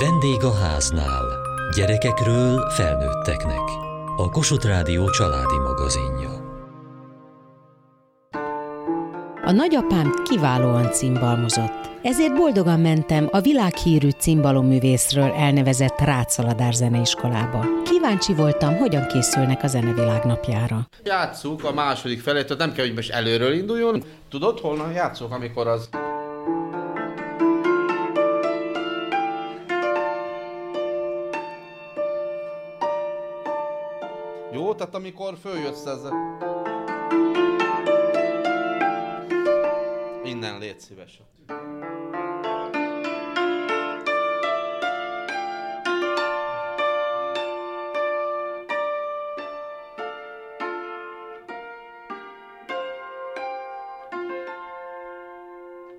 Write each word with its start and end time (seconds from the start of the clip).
Vendég 0.00 0.44
a 0.44 0.54
háznál. 0.54 1.24
Gyerekekről 1.76 2.70
felnőtteknek. 2.70 3.60
A 4.16 4.30
Kossuth 4.30 4.66
Rádió 4.66 5.10
családi 5.10 5.58
magazinja. 5.58 6.30
A 9.44 9.52
nagyapám 9.52 10.12
kiválóan 10.24 10.92
cimbalmozott. 10.92 11.88
Ezért 12.02 12.34
boldogan 12.34 12.80
mentem 12.80 13.28
a 13.30 13.40
világhírű 13.40 14.08
cimbalomművészről 14.08 15.30
elnevezett 15.30 15.98
Rátszaladár 15.98 16.72
zeneiskolába. 16.72 17.66
Kíváncsi 17.84 18.34
voltam, 18.34 18.76
hogyan 18.76 19.06
készülnek 19.06 19.62
a 19.62 19.66
zenevilág 19.66 20.24
napjára. 20.24 20.88
Játsszuk 21.04 21.64
a 21.64 21.72
második 21.72 22.20
felét, 22.20 22.42
tehát 22.42 22.58
nem 22.58 22.72
kell, 22.72 22.84
hogy 22.84 22.94
most 22.94 23.10
előről 23.10 23.52
induljon. 23.52 24.02
Tudod, 24.30 24.60
hol 24.60 24.90
játszok, 24.94 25.32
amikor 25.32 25.66
az... 25.66 25.88
tehát 34.90 35.04
amikor 35.06 35.36
följössz 35.40 35.84
ezzel... 35.84 36.12
Innen 40.24 40.58
légy 40.58 40.80
szíves. 40.80 41.22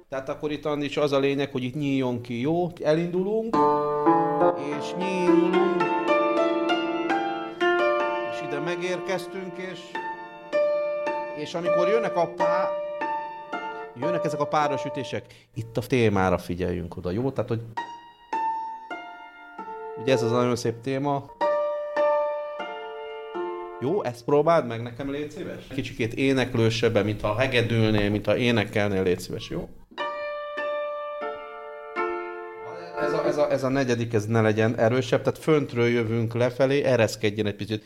Tehát 0.09 0.29
akkor 0.29 0.51
itt 0.51 0.65
is 0.65 0.97
az 0.97 1.11
a 1.11 1.19
lényeg, 1.19 1.51
hogy 1.51 1.63
itt 1.63 1.75
nyíljon 1.75 2.21
ki, 2.21 2.39
jó? 2.39 2.67
Elindulunk, 2.83 3.57
és 4.79 4.93
nyílunk, 4.97 6.08
megérkeztünk, 8.75 9.57
és, 9.57 9.79
és 11.37 11.53
amikor 11.53 11.87
jönnek 11.87 12.15
a 12.15 12.27
pá... 12.27 12.69
Jönnek 13.95 14.25
ezek 14.25 14.39
a 14.39 14.45
páros 14.45 14.85
ütések, 14.85 15.25
itt 15.53 15.77
a 15.77 15.81
témára 15.81 16.37
figyeljünk 16.37 16.97
oda, 16.97 17.11
jó? 17.11 17.31
Tehát, 17.31 17.49
hogy 17.49 17.61
ugye 20.01 20.13
ez 20.13 20.23
az 20.23 20.31
nagyon 20.31 20.55
szép 20.55 20.81
téma. 20.81 21.31
Jó, 23.81 24.03
ezt 24.03 24.23
próbáld 24.23 24.67
meg 24.67 24.81
nekem, 24.81 25.11
légy 25.11 25.31
szíves. 25.31 25.67
Kicsikét 25.67 26.13
éneklősebben, 26.13 27.05
mint 27.05 27.21
ha 27.21 27.35
hegedülnél, 27.35 28.09
mint 28.09 28.25
ha 28.25 28.37
énekelnél, 28.37 29.03
légy 29.03 29.19
szíves, 29.19 29.49
jó? 29.49 29.69
Ez 33.01 33.13
a, 33.13 33.25
ez, 33.25 33.37
a, 33.37 33.51
ez 33.51 33.63
a 33.63 33.69
negyedik, 33.69 34.13
ez 34.13 34.25
ne 34.25 34.41
legyen 34.41 34.77
erősebb, 34.77 35.21
tehát 35.21 35.39
föntről 35.39 35.87
jövünk 35.87 36.33
lefelé, 36.33 36.83
ereszkedjen 36.83 37.45
egy 37.45 37.55
picit. 37.55 37.83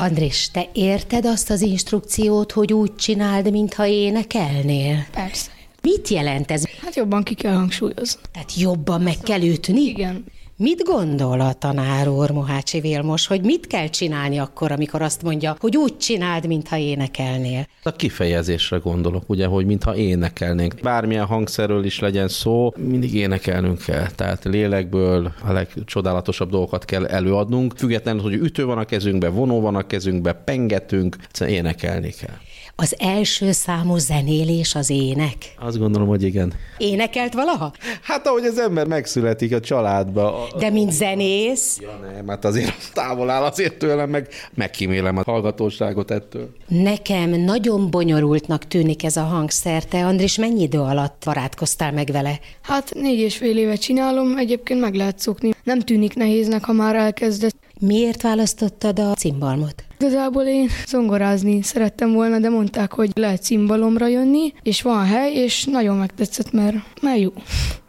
Andrés, 0.00 0.50
te 0.50 0.68
érted 0.72 1.26
azt 1.26 1.50
az 1.50 1.60
instrukciót, 1.60 2.52
hogy 2.52 2.72
úgy 2.72 2.94
csináld, 2.96 3.50
mintha 3.50 3.86
énekelnél? 3.86 5.06
Persze. 5.10 5.50
Mit 5.82 6.08
jelent 6.08 6.50
ez? 6.50 6.64
Hát 6.82 6.94
jobban 6.94 7.22
ki 7.22 7.34
kell 7.34 7.54
hangsúlyozni. 7.54 8.20
Tehát 8.32 8.56
jobban 8.56 9.00
meg 9.00 9.16
kell 9.22 9.42
ütni? 9.42 9.80
Igen. 9.80 10.24
Mit 10.60 10.82
gondol 10.82 11.40
a 11.40 11.52
tanár 11.52 12.08
úr 12.08 12.30
Mohácsi 12.30 12.80
Vilmos, 12.80 13.26
hogy 13.26 13.40
mit 13.40 13.66
kell 13.66 13.88
csinálni 13.88 14.38
akkor, 14.38 14.72
amikor 14.72 15.02
azt 15.02 15.22
mondja, 15.22 15.56
hogy 15.60 15.76
úgy 15.76 15.96
csináld, 15.96 16.46
mintha 16.46 16.76
énekelnél? 16.76 17.66
A 17.82 17.92
kifejezésre 17.92 18.76
gondolok, 18.76 19.22
ugye, 19.26 19.46
hogy 19.46 19.66
mintha 19.66 19.96
énekelnénk. 19.96 20.74
Bármilyen 20.82 21.26
hangszerről 21.26 21.84
is 21.84 21.98
legyen 21.98 22.28
szó, 22.28 22.72
mindig 22.76 23.14
énekelnünk 23.14 23.82
kell. 23.82 24.06
Tehát 24.14 24.44
lélekből 24.44 25.32
a 25.44 25.52
legcsodálatosabb 25.52 26.50
dolgokat 26.50 26.84
kell 26.84 27.06
előadnunk. 27.06 27.72
Függetlenül, 27.76 28.22
hogy 28.22 28.34
ütő 28.34 28.64
van 28.64 28.78
a 28.78 28.84
kezünkbe, 28.84 29.28
vonó 29.28 29.60
van 29.60 29.74
a 29.74 29.86
kezünkbe, 29.86 30.32
pengetünk, 30.32 31.16
énekelni 31.46 32.10
kell. 32.10 32.36
Az 32.80 32.94
első 32.98 33.52
számú 33.52 33.96
zenélés 33.96 34.74
az 34.74 34.90
ének? 34.90 35.34
Azt 35.60 35.78
gondolom, 35.78 36.08
hogy 36.08 36.22
igen. 36.22 36.52
Énekelt 36.76 37.34
valaha? 37.34 37.72
Hát 38.02 38.26
ahogy 38.26 38.44
az 38.44 38.58
ember 38.58 38.86
megszületik 38.86 39.54
a 39.54 39.60
családba. 39.60 40.48
De 40.58 40.70
mint 40.70 40.92
zenész? 40.92 41.78
Ja 41.80 42.00
nem, 42.12 42.28
hát 42.28 42.44
azért 42.44 42.92
távol 42.92 43.30
áll 43.30 43.42
azért 43.42 43.78
tőlem, 43.78 44.10
meg 44.10 44.28
megkímélem 44.54 45.16
a 45.16 45.22
hallgatóságot 45.24 46.10
ettől. 46.10 46.50
Nekem 46.68 47.30
nagyon 47.30 47.90
bonyolultnak 47.90 48.64
tűnik 48.64 49.04
ez 49.04 49.16
a 49.16 49.22
hangszer. 49.22 49.84
Te, 49.84 50.04
Andris, 50.06 50.36
mennyi 50.36 50.62
idő 50.62 50.78
alatt 50.78 51.22
barátkoztál 51.24 51.92
meg 51.92 52.08
vele? 52.12 52.40
Hát 52.62 52.94
négy 52.94 53.18
és 53.18 53.36
fél 53.36 53.58
éve 53.58 53.74
csinálom, 53.74 54.36
egyébként 54.36 54.80
meg 54.80 54.94
lehet 54.94 55.18
szokni. 55.18 55.50
Nem 55.64 55.80
tűnik 55.80 56.14
nehéznek, 56.14 56.64
ha 56.64 56.72
már 56.72 56.94
elkezdett. 56.94 57.57
Miért 57.80 58.22
választottad 58.22 58.98
a 58.98 59.14
cimbalmot? 59.14 59.84
Igazából 59.98 60.42
én 60.42 60.68
zongorázni 60.86 61.62
szerettem 61.62 62.12
volna, 62.12 62.38
de 62.38 62.48
mondták, 62.48 62.92
hogy 62.92 63.10
lehet 63.14 63.42
cimbalomra 63.42 64.06
jönni, 64.06 64.52
és 64.62 64.82
van 64.82 65.06
hely, 65.06 65.32
és 65.32 65.64
nagyon 65.64 65.96
megtetszett, 65.96 66.52
mert, 66.52 66.76
mert 67.02 67.20
jó. 67.20 67.32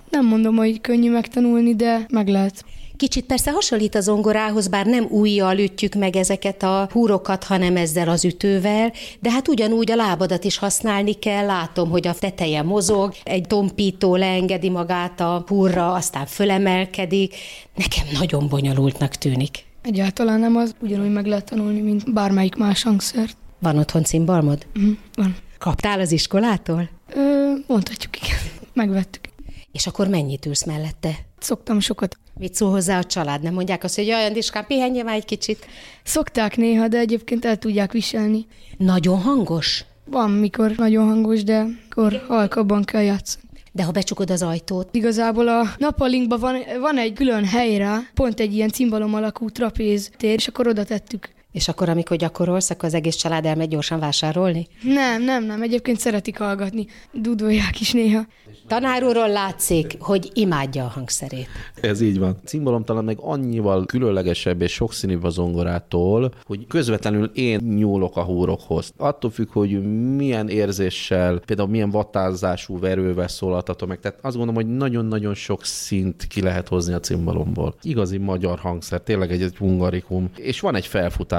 Nem 0.10 0.26
mondom, 0.26 0.56
hogy 0.56 0.82
könnyű 0.82 1.12
megtanulni, 1.12 1.76
de 1.76 2.06
meg 2.10 2.28
lehet. 2.28 2.64
Kicsit 2.98 3.26
persze 3.26 3.52
hasonlít 3.52 3.96
a 3.96 4.02
zongorához, 4.02 4.68
bár 4.68 4.86
nem 4.86 5.06
újjal 5.10 5.58
ütjük 5.58 5.94
meg 5.94 6.16
ezeket 6.16 6.64
a 6.64 6.90
húrokat, 6.92 7.44
hanem 7.44 7.76
ezzel 7.76 8.10
az 8.10 8.26
ütővel, 8.26 8.92
de 9.20 9.32
hát 9.32 9.48
ugyanúgy 9.48 9.92
a 9.92 9.96
lábadat 9.96 10.44
is 10.44 10.58
használni 10.58 11.14
kell. 11.14 11.46
Látom, 11.46 11.90
hogy 11.90 12.08
a 12.08 12.14
teteje 12.14 12.62
mozog, 12.62 13.14
egy 13.24 13.48
tompító 13.48 14.16
leengedi 14.16 14.70
magát 14.70 15.20
a 15.20 15.44
húrra, 15.48 15.94
aztán 15.94 16.26
fölemelkedik. 16.26 17.36
Nekem 17.76 18.06
nagyon 18.20 18.48
bonyolultnak 18.48 19.16
tűnik. 19.16 19.68
Egyáltalán 19.82 20.40
nem 20.40 20.56
az, 20.56 20.76
ugyanúgy 20.80 21.12
meg 21.12 21.26
lehet 21.26 21.46
tanulni, 21.46 21.82
mint 21.82 22.14
bármelyik 22.14 22.56
más 22.56 22.84
hangszert. 22.84 23.38
Van 23.60 23.78
otthon 23.78 24.04
cimbalmod? 24.04 24.66
Mm, 24.80 24.92
van. 25.14 25.36
Kaptál 25.58 26.00
az 26.00 26.12
iskolától? 26.12 26.90
Ö, 27.14 27.52
mondhatjuk, 27.68 28.18
igen. 28.22 28.38
Megvettük. 28.74 29.24
És 29.72 29.88
akkor 29.88 30.08
mennyit 30.08 30.46
ülsz 30.46 30.66
mellette? 30.66 31.10
Szoktam 31.40 31.80
sokat. 31.80 32.18
Mit 32.40 32.54
szól 32.54 32.72
hozzá 32.72 32.98
a 32.98 33.04
család? 33.04 33.42
Nem 33.42 33.54
mondják 33.54 33.84
azt, 33.84 33.96
hogy 33.96 34.08
jaj, 34.08 34.26
Andiskám, 34.26 34.66
pihenje 34.66 35.04
már 35.04 35.16
egy 35.16 35.26
kicsit? 35.26 35.66
Szokták 36.04 36.58
néha, 36.58 36.88
de 36.88 36.98
egyébként 36.98 37.46
el 37.46 37.58
tudják 37.58 37.92
viselni. 37.92 38.46
Nagyon 38.78 39.22
hangos? 39.22 39.86
Van, 40.06 40.32
mikor 40.32 40.72
nagyon 40.78 41.08
hangos, 41.08 41.44
de 41.44 41.66
akkor 41.90 42.26
halkabban 42.28 42.84
kell 42.84 43.02
játszani. 43.02 43.44
De 43.80 43.86
ha 43.86 43.92
becsukod 43.92 44.32
az 44.32 44.42
ajtót? 44.42 44.96
Igazából 44.96 45.48
a 45.48 45.64
napalinkban 45.78 46.40
van, 46.40 46.56
van 46.80 46.98
egy 46.98 47.14
külön 47.14 47.46
helyre, 47.46 48.10
pont 48.14 48.40
egy 48.40 48.54
ilyen 48.54 48.70
cimbalom 48.70 49.14
alakú 49.14 49.50
trapéz 49.50 50.12
tér, 50.18 50.34
és 50.34 50.48
akkor 50.48 50.68
oda 50.68 50.84
tettük. 50.84 51.30
És 51.52 51.68
akkor, 51.68 51.90
amikor 51.90 52.18
gyakorolsz, 52.18 52.70
akkor 52.70 52.86
az 52.86 52.94
egész 52.94 53.16
család 53.16 53.46
elmegy 53.46 53.68
gyorsan 53.68 54.00
vásárolni? 54.00 54.68
Nem, 54.84 55.24
nem, 55.24 55.46
nem. 55.46 55.62
Egyébként 55.62 56.00
szeretik 56.00 56.38
hallgatni. 56.38 56.86
Dudolják 57.14 57.80
is 57.80 57.92
néha. 57.92 58.26
Tanárúról 58.68 59.30
látszik, 59.30 59.96
hogy 60.00 60.30
imádja 60.34 60.84
a 60.84 60.88
hangszerét. 60.88 61.48
Ez 61.82 62.02
így 62.02 62.20
van. 62.20 62.38
Cimbalom 62.46 62.84
talán 62.84 63.04
meg 63.04 63.18
annyival 63.20 63.86
különlegesebb 63.86 64.62
és 64.62 64.72
sokszínűbb 64.72 65.24
a 65.24 65.30
zongorától, 65.30 66.34
hogy 66.46 66.68
közvetlenül 66.68 67.32
én 67.34 67.60
nyúlok 67.60 68.18
a 68.18 68.24
húrokhoz. 68.24 68.94
Attól 68.98 69.32
függ, 69.32 69.52
hogy 69.52 69.82
milyen 70.16 70.50
érzéssel, 70.50 71.40
például 71.46 71.70
milyen 71.70 71.90
vattázású 71.90 72.80
verővel 72.80 73.28
szólaltatom 73.28 73.88
meg. 73.88 74.00
Tehát 74.00 74.18
azt 74.22 74.36
gondolom, 74.36 74.64
hogy 74.64 74.76
nagyon-nagyon 74.76 75.34
sok 75.34 75.66
szint 75.66 76.28
ki 76.28 76.42
lehet 76.42 76.68
hozni 76.68 76.94
a 76.94 77.00
cimbalomból. 77.00 77.76
Igazi 77.82 78.18
magyar 78.18 78.60
hangszer, 78.60 79.02
tényleg 79.02 79.32
egy, 79.32 79.42
egy 79.42 79.58
hungarikum. 79.58 80.30
És 80.36 80.60
van 80.60 80.76
egy 80.76 80.86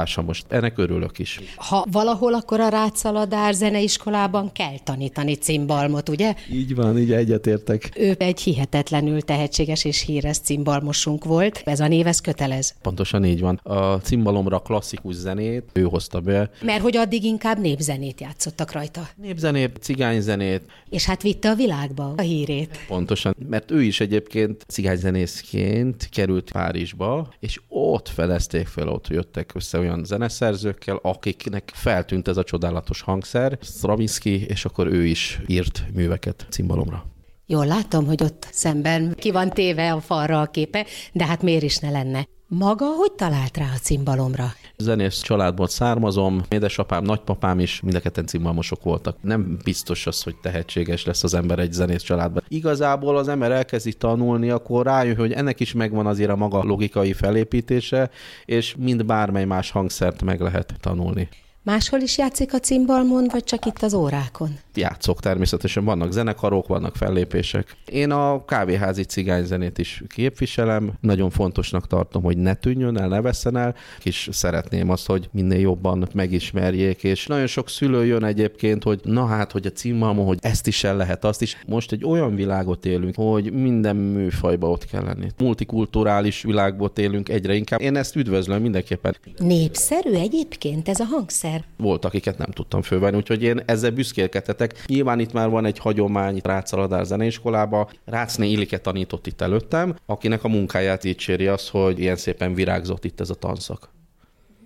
felfutása 0.00 0.22
most, 0.22 0.44
ennek 0.48 0.78
örülök 0.78 1.18
is. 1.18 1.40
Ha 1.56 1.86
valahol, 1.90 2.34
akkor 2.34 2.60
a 2.60 2.68
Rátszaladár 2.68 3.54
zeneiskolában 3.54 4.52
kell 4.52 4.78
tanítani 4.84 5.34
cimbalmot, 5.34 6.08
ugye? 6.08 6.34
Így 6.52 6.74
van, 6.74 6.98
így 6.98 7.12
egyetértek. 7.12 7.90
Ő 7.96 8.14
egy 8.18 8.40
hihetetlenül 8.40 9.22
tehetséges 9.22 9.84
és 9.84 10.00
híres 10.02 10.38
cimbalmosunk 10.38 11.24
volt. 11.24 11.62
Ez 11.64 11.80
a 11.80 11.88
név, 11.88 12.06
ez 12.06 12.20
kötelez. 12.20 12.74
Pontosan 12.82 13.24
így 13.24 13.40
van. 13.40 13.60
A 13.62 13.96
cimbalomra 13.96 14.58
klasszikus 14.58 15.14
zenét 15.14 15.64
ő 15.72 15.82
hozta 15.82 16.20
be. 16.20 16.50
Mert 16.62 16.82
hogy 16.82 16.96
addig 16.96 17.24
inkább 17.24 17.58
népzenét 17.58 18.20
játszottak 18.20 18.72
rajta. 18.72 19.08
Népzenét, 19.16 19.76
cigányzenét. 19.80 20.62
És 20.88 21.04
hát 21.04 21.22
vitte 21.22 21.50
a 21.50 21.54
világba 21.54 22.14
a 22.16 22.20
hírét. 22.20 22.78
Pontosan, 22.88 23.36
mert 23.48 23.70
ő 23.70 23.82
is 23.82 24.00
egyébként 24.00 24.64
cigányzenészként 24.68 26.08
került 26.10 26.50
Párizsba, 26.52 27.28
és 27.40 27.60
ott 27.68 28.08
fedezték 28.08 28.66
fel, 28.66 28.88
ott 28.88 29.08
jöttek 29.08 29.50
össze 29.54 29.78
olyan 29.78 29.89
zeneszerzőkkel, 30.04 30.98
akiknek 31.02 31.70
feltűnt 31.74 32.28
ez 32.28 32.36
a 32.36 32.44
csodálatos 32.44 33.00
hangszer, 33.00 33.58
Stravinsky, 33.62 34.46
és 34.48 34.64
akkor 34.64 34.86
ő 34.86 35.04
is 35.04 35.40
írt 35.46 35.84
műveket 35.94 36.46
cimbalomra. 36.50 37.04
Jól 37.46 37.66
látom, 37.66 38.06
hogy 38.06 38.22
ott 38.22 38.48
szemben 38.50 39.14
ki 39.14 39.30
van 39.30 39.50
téve 39.50 39.92
a 39.92 40.00
falra 40.00 40.40
a 40.40 40.46
képe, 40.46 40.86
de 41.12 41.26
hát 41.26 41.42
miért 41.42 41.62
is 41.62 41.78
ne 41.78 41.90
lenne? 41.90 42.26
Maga 42.58 42.84
hogy 42.84 43.12
talált 43.12 43.56
rá 43.56 43.64
a 43.74 43.78
cimbalomra? 43.78 44.52
Zenész 44.76 45.20
családból 45.20 45.68
származom, 45.68 46.42
édesapám, 46.48 47.02
nagypapám 47.02 47.58
is 47.60 47.80
mindeketen 47.80 48.26
cimbalmosok 48.26 48.82
voltak. 48.82 49.16
Nem 49.20 49.58
biztos 49.64 50.06
az, 50.06 50.22
hogy 50.22 50.36
tehetséges 50.42 51.04
lesz 51.04 51.24
az 51.24 51.34
ember 51.34 51.58
egy 51.58 51.72
zenész 51.72 52.02
családban. 52.02 52.42
Igazából 52.48 53.16
az 53.16 53.28
ember 53.28 53.50
elkezdi 53.52 53.92
tanulni, 53.92 54.50
akkor 54.50 54.84
rájön, 54.86 55.16
hogy 55.16 55.32
ennek 55.32 55.60
is 55.60 55.72
megvan 55.72 56.06
azért 56.06 56.30
a 56.30 56.36
maga 56.36 56.62
logikai 56.62 57.12
felépítése, 57.12 58.10
és 58.44 58.74
mind 58.78 59.04
bármely 59.04 59.44
más 59.44 59.70
hangszert 59.70 60.22
meg 60.22 60.40
lehet 60.40 60.74
tanulni. 60.80 61.28
Máshol 61.70 62.00
is 62.00 62.18
játszik 62.18 62.54
a 62.54 62.58
cimbalmon, 62.58 63.28
vagy 63.32 63.44
csak 63.44 63.66
itt 63.66 63.82
az 63.82 63.94
órákon? 63.94 64.58
Játszok 64.74 65.20
természetesen, 65.20 65.84
vannak 65.84 66.12
zenekarok, 66.12 66.66
vannak 66.66 66.96
fellépések. 66.96 67.76
Én 67.86 68.10
a 68.10 68.44
kávéházi 68.44 69.02
cigányzenét 69.02 69.78
is 69.78 70.02
képviselem, 70.08 70.92
nagyon 71.00 71.30
fontosnak 71.30 71.86
tartom, 71.86 72.22
hogy 72.22 72.36
ne 72.36 72.54
tűnjön 72.54 72.98
el, 72.98 73.08
ne 73.08 73.20
vesszen 73.20 73.56
el, 73.56 73.74
és 74.02 74.28
szeretném 74.32 74.90
azt, 74.90 75.06
hogy 75.06 75.28
minél 75.32 75.60
jobban 75.60 76.08
megismerjék, 76.14 77.04
és 77.04 77.26
nagyon 77.26 77.46
sok 77.46 77.68
szülő 77.68 78.04
jön 78.04 78.24
egyébként, 78.24 78.82
hogy 78.82 79.00
na 79.02 79.26
hát, 79.26 79.52
hogy 79.52 79.66
a 79.66 79.70
cimbalmon, 79.70 80.26
hogy 80.26 80.38
ezt 80.40 80.66
is 80.66 80.84
el 80.84 80.96
lehet, 80.96 81.24
azt 81.24 81.42
is. 81.42 81.56
Most 81.66 81.92
egy 81.92 82.04
olyan 82.04 82.34
világot 82.34 82.86
élünk, 82.86 83.14
hogy 83.16 83.52
minden 83.52 83.96
műfajba 83.96 84.70
ott 84.70 84.86
kell 84.86 85.04
lenni. 85.04 85.26
Multikulturális 85.38 86.42
világból 86.42 86.92
élünk 86.96 87.28
egyre 87.28 87.54
inkább. 87.54 87.80
Én 87.80 87.96
ezt 87.96 88.16
üdvözlöm 88.16 88.62
mindenképpen. 88.62 89.16
Népszerű 89.38 90.12
egyébként 90.12 90.88
ez 90.88 91.00
a 91.00 91.04
hangszer? 91.04 91.59
Egyszer. 91.60 91.86
Volt, 91.86 92.04
akiket 92.04 92.38
nem 92.38 92.50
tudtam 92.50 92.82
fölvenni, 92.82 93.16
úgyhogy 93.16 93.42
én 93.42 93.62
ezzel 93.66 93.90
büszkélkedhetek. 93.90 94.84
Nyilván 94.86 95.20
itt 95.20 95.32
már 95.32 95.48
van 95.48 95.64
egy 95.64 95.78
hagyomány 95.78 96.40
Ráczaladár 96.42 97.04
zeneiskolába. 97.04 97.90
Rácné 98.04 98.50
Ilike 98.50 98.78
tanított 98.78 99.26
itt 99.26 99.40
előttem, 99.40 99.96
akinek 100.06 100.44
a 100.44 100.48
munkáját 100.48 101.02
dicséri 101.02 101.46
az, 101.46 101.68
hogy 101.68 101.98
ilyen 101.98 102.16
szépen 102.16 102.54
virágzott 102.54 103.04
itt 103.04 103.20
ez 103.20 103.30
a 103.30 103.34
tanszak. 103.34 103.90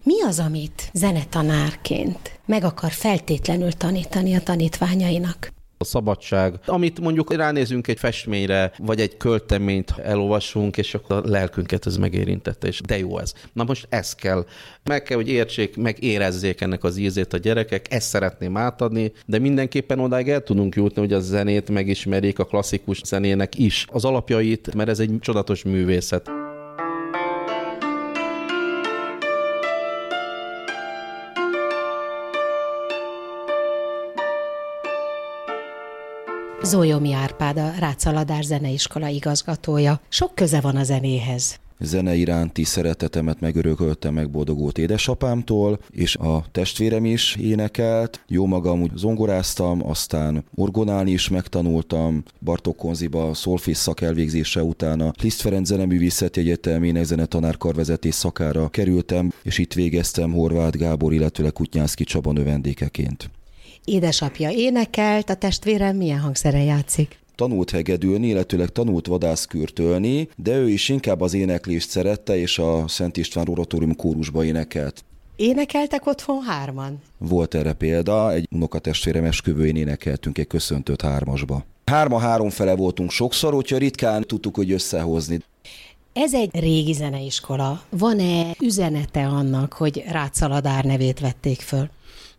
Mi 0.05 0.23
az, 0.23 0.39
amit 0.39 0.91
zenetanárként 0.93 2.39
meg 2.47 2.65
akar 2.65 2.91
feltétlenül 2.91 3.73
tanítani 3.73 4.35
a 4.35 4.41
tanítványainak? 4.41 5.53
A 5.85 5.87
szabadság, 5.87 6.59
amit 6.67 7.01
mondjuk 7.01 7.35
ránézünk 7.35 7.89
egy 7.89 7.99
festményre, 7.99 8.73
vagy 8.79 9.01
egy 9.01 9.17
költeményt 9.17 9.95
elolvasunk, 10.03 10.77
és 10.77 10.95
akkor 10.95 11.17
a 11.17 11.29
lelkünket 11.29 11.87
ez 11.87 11.97
megérintette, 11.97 12.67
és 12.67 12.81
de 12.81 12.99
jó 12.99 13.19
ez. 13.19 13.33
Na 13.53 13.65
most 13.65 13.87
ez 13.89 14.15
kell. 14.15 14.47
Meg 14.85 15.03
kell, 15.03 15.17
hogy 15.17 15.29
értsék, 15.29 15.77
meg 15.77 16.03
érezzék 16.03 16.61
ennek 16.61 16.85
az 16.85 16.97
ízét 16.97 17.33
a 17.33 17.37
gyerekek, 17.37 17.93
ezt 17.93 18.09
szeretném 18.09 18.57
átadni, 18.57 19.13
de 19.27 19.39
mindenképpen 19.39 19.99
odáig 19.99 20.29
el 20.29 20.43
tudunk 20.43 20.75
jutni, 20.75 21.01
hogy 21.01 21.13
a 21.13 21.21
zenét 21.21 21.71
megismerjék 21.71 22.39
a 22.39 22.45
klasszikus 22.45 23.01
zenének 23.05 23.59
is. 23.59 23.87
Az 23.93 24.05
alapjait, 24.05 24.75
mert 24.75 24.89
ez 24.89 24.99
egy 24.99 25.17
csodatos 25.21 25.63
művészet. 25.63 26.44
Zójomi 36.75 37.13
Árpád, 37.13 37.59
a 37.59 37.73
Rácaladár 37.79 38.43
Zeneiskola 38.43 39.09
igazgatója. 39.09 40.01
Sok 40.09 40.35
köze 40.35 40.61
van 40.61 40.77
a 40.77 40.83
zenéhez 40.83 41.59
zene 41.79 42.15
iránti 42.15 42.65
szeretetemet 42.65 43.41
megörököltem 43.41 44.15
megboldogult 44.15 44.79
édesapámtól, 44.79 45.79
és 45.91 46.17
a 46.17 46.45
testvérem 46.53 47.05
is 47.05 47.37
énekelt. 47.37 48.25
Jó 48.29 48.47
magam 48.47 48.83
úgy 48.83 48.91
zongoráztam, 48.95 49.89
aztán 49.89 50.45
orgonálni 50.55 51.11
is 51.11 51.29
megtanultam. 51.29 52.23
Bartók 52.41 52.77
Konziba 52.77 53.35
szolfés 53.35 53.77
szak 53.77 54.01
elvégzése 54.01 54.63
után 54.63 55.01
a 55.01 55.13
Liszt 55.23 55.41
Ferenc 55.41 55.67
Zeneművészeti 55.67 56.41
Egyetem 56.41 56.83
énekzenetanár 56.83 57.57
karvezetés 57.57 58.15
szakára 58.15 58.69
kerültem, 58.69 59.33
és 59.43 59.59
itt 59.59 59.73
végeztem 59.73 60.33
Horváth 60.33 60.77
Gábor, 60.79 61.13
illetőleg 61.13 61.53
Kutnyánszki 61.53 62.05
Csaba 62.05 62.33
növendékeként. 62.33 63.31
Édesapja 63.85 64.51
énekelt, 64.51 65.31
a 65.31 65.35
testvérem 65.35 65.97
milyen 65.97 66.21
hangszeren 66.21 66.65
játszik? 66.65 67.23
tanult 67.35 67.71
hegedülni, 67.71 68.27
illetőleg 68.27 68.69
tanult 68.69 69.07
vadászkürtölni, 69.07 70.29
de 70.37 70.57
ő 70.57 70.69
is 70.69 70.89
inkább 70.89 71.21
az 71.21 71.35
éneklést 71.35 71.89
szerette, 71.91 72.37
és 72.37 72.59
a 72.59 72.89
Szent 72.89 73.17
István 73.17 73.49
Oratórium 73.49 73.97
kórusba 73.97 74.45
énekelt. 74.45 75.05
Énekeltek 75.37 76.07
otthon 76.07 76.43
hárman? 76.43 77.03
Volt 77.19 77.55
erre 77.55 77.73
példa, 77.73 78.33
egy 78.33 78.49
unokatestvérem 78.51 79.25
esküvőjén 79.25 79.77
énekeltünk 79.77 80.39
egy 80.39 80.47
köszöntőt 80.47 81.03
hármasba. 81.03 81.65
Hárma 81.85 82.19
három 82.19 82.51
fele 82.51 82.75
voltunk 82.77 83.11
sokszor, 83.11 83.55
úgyhogy 83.55 83.79
ritkán 83.79 84.23
tudtuk, 84.23 84.55
hogy 84.55 84.73
összehozni. 84.73 85.41
Ez 86.13 86.35
egy 86.35 86.51
régi 86.53 86.93
zeneiskola. 86.93 87.83
Van-e 87.89 88.55
üzenete 88.61 89.27
annak, 89.27 89.73
hogy 89.73 90.05
Rácsaladár 90.11 90.85
nevét 90.85 91.21
vették 91.21 91.61
föl? 91.61 91.89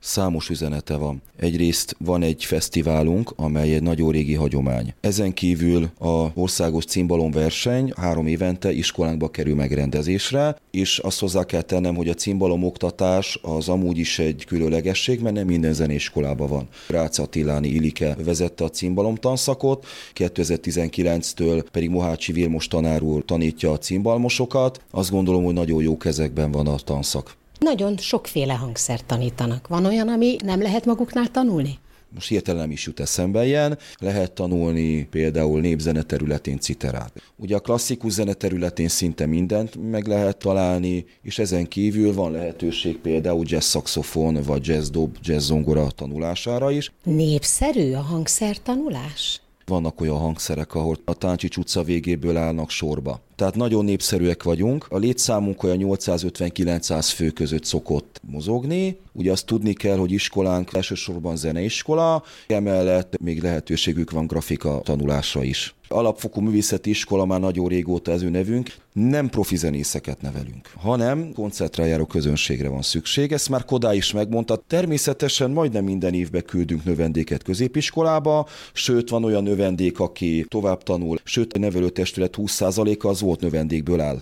Számos 0.07 0.49
üzenete 0.49 0.95
van. 0.95 1.21
Egyrészt 1.37 1.95
van 1.99 2.23
egy 2.23 2.43
fesztiválunk, 2.43 3.33
amely 3.35 3.73
egy 3.73 3.83
nagyon 3.83 4.11
régi 4.11 4.33
hagyomány. 4.33 4.93
Ezen 5.01 5.33
kívül 5.33 5.89
a 5.99 6.27
országos 6.33 6.85
verseny 7.31 7.93
három 7.95 8.27
évente 8.27 8.71
iskolánkba 8.71 9.29
kerül 9.29 9.55
megrendezésre, 9.55 10.55
és 10.71 10.99
azt 10.99 11.19
hozzá 11.19 11.43
kell 11.43 11.61
tennem, 11.61 11.95
hogy 11.95 12.09
a 12.09 12.13
cimbalom 12.13 12.63
oktatás 12.63 13.39
az 13.41 13.69
amúgy 13.69 13.97
is 13.97 14.19
egy 14.19 14.45
különlegesség, 14.47 15.21
mert 15.21 15.35
nem 15.35 15.45
minden 15.45 15.73
zeneiskolában 15.73 16.47
van. 16.47 16.67
Rácz 16.87 17.19
Attiláni 17.19 17.67
Ilike 17.67 18.15
vezette 18.23 18.63
a 18.63 18.69
cimbalom 18.69 19.15
tanszakot, 19.15 19.85
2019-től 20.15 21.65
pedig 21.71 21.89
Mohácsi 21.89 22.31
Vilmos 22.31 22.67
tanár 22.67 23.01
úr 23.01 23.25
tanítja 23.25 23.71
a 23.71 23.77
cimbalmosokat. 23.77 24.81
Azt 24.91 25.11
gondolom, 25.11 25.43
hogy 25.43 25.53
nagyon 25.53 25.81
jó 25.81 25.97
kezekben 25.97 26.51
van 26.51 26.67
a 26.67 26.75
tanszak. 26.75 27.35
Nagyon 27.59 27.97
sokféle 27.97 28.53
hangszert 28.53 29.05
tanítanak. 29.05 29.67
Van 29.67 29.85
olyan, 29.85 30.07
ami 30.07 30.35
nem 30.43 30.61
lehet 30.61 30.85
maguknál 30.85 31.31
tanulni? 31.31 31.79
most 32.15 32.27
hirtelen 32.27 32.61
nem 32.61 32.71
is 32.71 32.85
jut 32.85 32.99
eszembe 32.99 33.45
ilyen, 33.45 33.77
lehet 33.99 34.31
tanulni 34.31 35.03
például 35.03 35.61
népzene 35.61 36.01
területén 36.01 36.59
citerát. 36.59 37.21
Ugye 37.35 37.55
a 37.55 37.59
klasszikus 37.59 38.11
zene 38.11 38.33
területén 38.33 38.87
szinte 38.87 39.25
mindent 39.25 39.89
meg 39.91 40.07
lehet 40.07 40.37
találni, 40.37 41.05
és 41.21 41.39
ezen 41.39 41.67
kívül 41.67 42.13
van 42.13 42.31
lehetőség 42.31 42.97
például 42.97 43.43
jazz 43.47 43.65
szaxofon, 43.65 44.39
vagy 44.45 44.67
jazz 44.67 44.89
dob, 44.89 45.17
jazz 45.21 45.45
zongora 45.45 45.91
tanulására 45.91 46.71
is. 46.71 46.91
Népszerű 47.03 47.93
a 47.93 48.01
hangszer 48.01 48.61
tanulás? 48.61 49.41
Vannak 49.65 50.01
olyan 50.01 50.17
hangszerek, 50.17 50.75
ahol 50.75 50.97
a 51.05 51.13
Táncsics 51.13 51.57
utca 51.57 51.83
végéből 51.83 52.37
állnak 52.37 52.69
sorba. 52.69 53.21
Tehát 53.35 53.55
nagyon 53.55 53.85
népszerűek 53.85 54.43
vagyunk. 54.43 54.85
A 54.89 54.97
létszámunk 54.97 55.63
olyan 55.63 55.77
850-900 55.81 57.11
fő 57.15 57.29
között 57.29 57.63
szokott 57.63 58.21
mozogni. 58.27 58.97
Ugye 59.11 59.31
azt 59.31 59.45
tudni 59.45 59.73
kell, 59.73 59.97
hogy 59.97 60.11
iskolánk 60.11 60.73
elsősorban 60.73 61.35
zeneiskola, 61.35 62.23
emellett 62.47 63.17
még 63.19 63.41
lehetőségük 63.41 64.11
van 64.11 64.27
grafika 64.27 64.81
tanulásra 64.83 65.43
is. 65.43 65.75
Alapfokú 65.87 66.41
művészeti 66.41 66.89
iskola 66.89 67.25
már 67.25 67.39
nagyon 67.39 67.67
régóta 67.67 68.11
ez 68.11 68.21
ő 68.21 68.29
nevünk. 68.29 68.73
Nem 68.93 69.29
profi 69.29 69.55
zenészeket 69.55 70.21
nevelünk, 70.21 70.71
hanem 70.75 71.31
koncertrájáró 71.33 72.05
közönségre 72.05 72.69
van 72.69 72.81
szükség. 72.81 73.31
Ezt 73.31 73.49
már 73.49 73.65
Kodá 73.65 73.93
is 73.93 74.11
megmondta. 74.11 74.63
Természetesen 74.67 75.51
majdnem 75.51 75.83
minden 75.83 76.13
évben 76.13 76.43
küldünk 76.45 76.83
növendéket 76.83 77.43
középiskolába, 77.43 78.47
sőt 78.73 79.09
van 79.09 79.23
olyan 79.23 79.43
növendék, 79.43 79.99
aki 79.99 80.45
tovább 80.47 80.83
tanul, 80.83 81.19
sőt 81.23 81.53
a 81.53 81.59
nevelőtestület 81.59 82.35
20%-a 82.37 83.07
az 83.07 83.21
volt 83.25 83.41
növendékből 83.41 84.01
áll. 84.01 84.21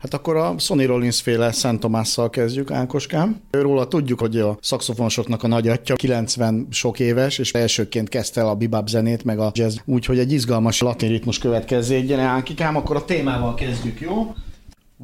Hát 0.00 0.14
akkor 0.14 0.36
a 0.36 0.58
Sonny 0.58 0.86
Rollins 0.86 1.20
féle 1.20 1.52
Szent 1.52 1.80
Tomásszal 1.80 2.30
kezdjük, 2.30 2.70
Ákoskám. 2.70 3.40
Róla 3.50 3.88
tudjuk, 3.88 4.20
hogy 4.20 4.38
a 4.38 4.58
szakszofonosoknak 4.60 5.42
a 5.42 5.46
nagyatja 5.46 5.94
90 5.94 6.66
sok 6.70 7.00
éves, 7.00 7.38
és 7.38 7.52
elsőként 7.52 8.08
kezdte 8.08 8.40
el 8.40 8.48
a 8.48 8.54
bebop 8.54 8.88
zenét, 8.88 9.24
meg 9.24 9.38
a 9.38 9.50
jazz, 9.54 9.76
úgyhogy 9.84 10.18
egy 10.18 10.32
izgalmas 10.32 10.80
latin 10.80 11.08
ritmus 11.08 11.38
következzék. 11.38 12.12
Ánkikám, 12.12 12.76
akkor 12.76 12.96
a 12.96 13.04
témával 13.04 13.54
kezdjük, 13.54 14.00
jó? 14.00 14.34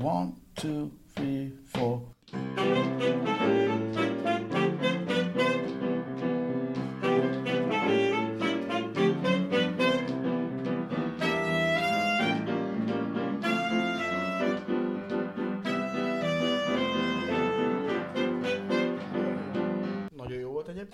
One, 0.03 0.29
two, 0.55 0.87
three, 1.15 1.53
four. 1.73 2.01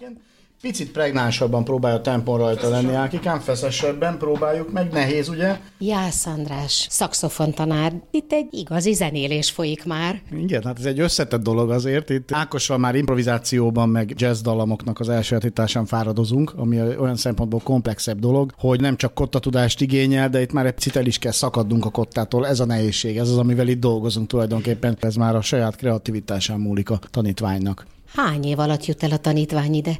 Egyébként. 0.08 0.26
Picit 0.60 0.90
pregnánsabban 0.90 1.64
próbálja 1.64 1.96
a 1.96 2.00
tempon 2.00 2.38
rajta 2.38 2.68
lenni, 2.68 2.94
Ákikám, 2.94 3.40
feszesebben 3.40 4.18
próbáljuk 4.18 4.72
meg, 4.72 4.92
nehéz 4.92 5.28
ugye? 5.28 5.56
Jász 5.78 6.26
András, 6.26 6.86
szakszofontanár, 6.90 7.92
itt 8.10 8.32
egy 8.32 8.46
igazi 8.50 8.92
zenélés 8.92 9.50
folyik 9.50 9.84
már. 9.84 10.22
Igen, 10.32 10.62
hát 10.64 10.78
ez 10.78 10.84
egy 10.84 11.00
összetett 11.00 11.42
dolog 11.42 11.70
azért. 11.70 12.10
Itt 12.10 12.32
Ákossal 12.32 12.78
már 12.78 12.94
improvizációban, 12.94 13.88
meg 13.88 14.12
jazz 14.16 14.40
dallamoknak 14.40 15.00
az 15.00 15.08
elsajátításán 15.08 15.86
fáradozunk, 15.86 16.52
ami 16.56 16.80
olyan 16.80 17.16
szempontból 17.16 17.60
komplexebb 17.60 18.18
dolog, 18.18 18.52
hogy 18.56 18.80
nem 18.80 18.96
csak 18.96 19.14
kottatudást 19.14 19.80
igényel, 19.80 20.28
de 20.28 20.40
itt 20.40 20.52
már 20.52 20.66
egy 20.66 20.74
picit 20.74 20.96
el 20.96 21.06
is 21.06 21.18
kell 21.18 21.32
szakadnunk 21.32 21.84
a 21.84 21.90
kottától. 21.90 22.46
Ez 22.46 22.60
a 22.60 22.64
nehézség, 22.64 23.16
ez 23.16 23.28
az, 23.28 23.38
amivel 23.38 23.68
itt 23.68 23.80
dolgozunk 23.80 24.28
tulajdonképpen. 24.28 24.96
Ez 25.00 25.14
már 25.14 25.36
a 25.36 25.40
saját 25.40 25.76
kreativitásán 25.76 26.60
múlik 26.60 26.90
a 26.90 26.98
tanítványnak. 27.10 27.86
Hány 28.14 28.44
év 28.44 28.58
alatt 28.58 28.86
jut 28.86 29.02
el 29.02 29.10
a 29.12 29.16
tanítvány 29.16 29.74
ide? 29.74 29.98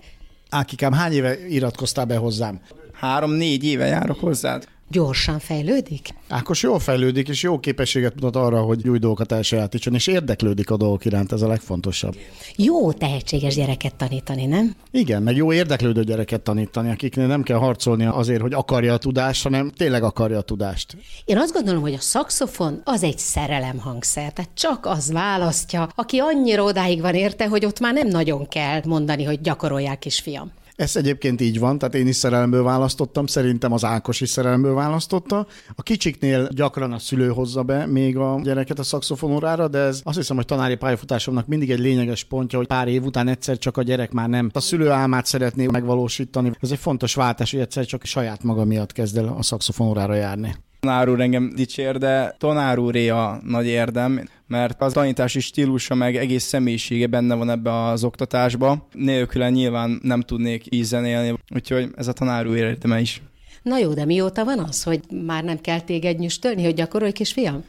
Ákikám, 0.51 0.93
hány 0.93 1.13
éve 1.13 1.49
iratkoztál 1.49 2.05
be 2.05 2.17
hozzám? 2.17 2.61
Három-négy 2.93 3.65
éve 3.65 3.87
járok 3.87 4.21
hozzád. 4.21 4.69
Gyorsan 4.91 5.39
fejlődik? 5.39 6.09
Ákos 6.29 6.63
jól 6.63 6.79
fejlődik, 6.79 7.29
és 7.29 7.43
jó 7.43 7.59
képességet 7.59 8.15
mutat 8.15 8.37
arra, 8.37 8.61
hogy 8.61 8.89
új 8.89 8.99
dolgokat 8.99 9.33
elsajátítson, 9.33 9.95
és 9.95 10.07
érdeklődik 10.07 10.71
a 10.71 10.77
dolgok 10.77 11.05
iránt, 11.05 11.33
ez 11.33 11.43
a 11.43 11.49
legfontosabb. 11.49 12.17
Jó 12.57 12.93
tehetséges 12.93 13.55
gyereket 13.55 13.95
tanítani, 13.95 14.47
nem? 14.47 14.75
Igen, 14.91 15.23
meg 15.23 15.37
jó 15.37 15.53
érdeklődő 15.53 16.05
gyereket 16.05 16.41
tanítani, 16.41 16.91
akiknél 16.91 17.27
nem 17.27 17.43
kell 17.43 17.59
harcolni 17.59 18.05
azért, 18.05 18.41
hogy 18.41 18.53
akarja 18.53 18.93
a 18.93 18.99
tudást, 18.99 19.43
hanem 19.43 19.71
tényleg 19.71 20.03
akarja 20.03 20.39
a 20.39 20.43
tudást. 20.43 20.97
Én 21.25 21.39
azt 21.39 21.53
gondolom, 21.53 21.81
hogy 21.81 21.95
a 21.95 22.01
szakszofon 22.01 22.81
az 22.85 23.03
egy 23.03 23.19
szerelem 23.19 23.79
hangszer, 23.79 24.33
tehát 24.33 24.51
csak 24.55 24.87
az 24.87 25.13
választja, 25.13 25.89
aki 25.95 26.19
annyira 26.19 26.63
odáig 26.63 27.01
van 27.01 27.15
érte, 27.15 27.49
hogy 27.49 27.65
ott 27.65 27.81
már 27.81 27.95
nem 27.95 28.09
nagyon 28.09 28.49
kell 28.49 28.81
mondani, 28.85 29.25
hogy 29.25 29.41
gyakorolják 29.41 30.05
is, 30.05 30.21
fiam. 30.21 30.53
Ez 30.79 30.97
egyébként 30.97 31.41
így 31.41 31.59
van, 31.59 31.79
tehát 31.79 31.95
én 31.95 32.07
is 32.07 32.17
szerelemből 32.17 32.63
választottam, 32.63 33.27
szerintem 33.27 33.73
az 33.73 33.85
Ákos 33.85 34.21
is 34.21 34.29
szerelemből 34.29 34.75
választotta. 34.75 35.47
A 35.75 35.83
kicsiknél 35.83 36.49
gyakran 36.51 36.93
a 36.93 36.99
szülő 36.99 37.29
hozza 37.29 37.63
be 37.63 37.87
még 37.87 38.17
a 38.17 38.41
gyereket 38.43 38.79
a 38.79 38.83
szakszofonórára, 38.83 39.69
de 39.69 39.79
ez 39.79 40.01
azt 40.05 40.17
hiszem, 40.17 40.37
hogy 40.37 40.45
tanári 40.45 40.75
pályafutásomnak 40.75 41.47
mindig 41.47 41.71
egy 41.71 41.79
lényeges 41.79 42.25
pontja, 42.25 42.59
hogy 42.59 42.67
pár 42.67 42.89
év 42.89 43.05
után 43.05 43.29
egyszer 43.29 43.59
csak 43.59 43.77
a 43.77 43.83
gyerek 43.83 44.13
már 44.13 44.29
nem 44.29 44.51
a 44.53 44.61
szülő 44.61 44.91
álmát 44.91 45.27
szeretné 45.27 45.67
megvalósítani. 45.67 46.53
Ez 46.61 46.71
egy 46.71 46.79
fontos 46.79 47.15
váltás, 47.15 47.51
hogy 47.51 47.61
egyszer 47.61 47.87
csak 47.87 48.05
saját 48.05 48.43
maga 48.43 48.65
miatt 48.65 48.93
kezd 48.93 49.17
el 49.17 49.35
a 49.39 49.43
szakszofonórára 49.43 50.15
járni. 50.15 50.55
Tanár 50.81 51.09
úr 51.09 51.21
engem 51.21 51.53
dicsér, 51.55 51.99
de 51.99 52.35
tanár 52.39 52.79
úré 52.79 53.09
a 53.09 53.41
nagy 53.45 53.67
érdem, 53.67 54.29
mert 54.47 54.83
az 54.83 54.93
tanítási 54.93 55.41
stílusa 55.41 55.95
meg 55.95 56.17
egész 56.17 56.45
személyisége 56.45 57.07
benne 57.07 57.35
van 57.35 57.51
ebbe 57.51 57.85
az 57.85 58.05
oktatásba. 58.05 58.89
Nélküle 58.93 59.51
nyilván 59.51 60.01
nem 60.03 60.21
tudnék 60.21 60.65
így 60.69 60.85
zenélni, 60.85 61.39
úgyhogy 61.55 61.91
ez 61.97 62.09
a 62.09 62.13
tanár 62.13 62.47
úr 62.47 62.57
érdeme 62.57 63.01
is. 63.01 63.23
Na 63.63 63.79
jó, 63.79 63.93
de 63.93 64.05
mióta 64.05 64.45
van 64.45 64.59
az, 64.59 64.83
hogy 64.83 65.01
már 65.27 65.45
nem 65.45 65.61
kell 65.61 65.81
téged 65.81 66.19
nyüstölni, 66.19 66.65
hogy 66.65 66.75
gyakorolj, 66.75 67.13
kisfiam? 67.13 67.65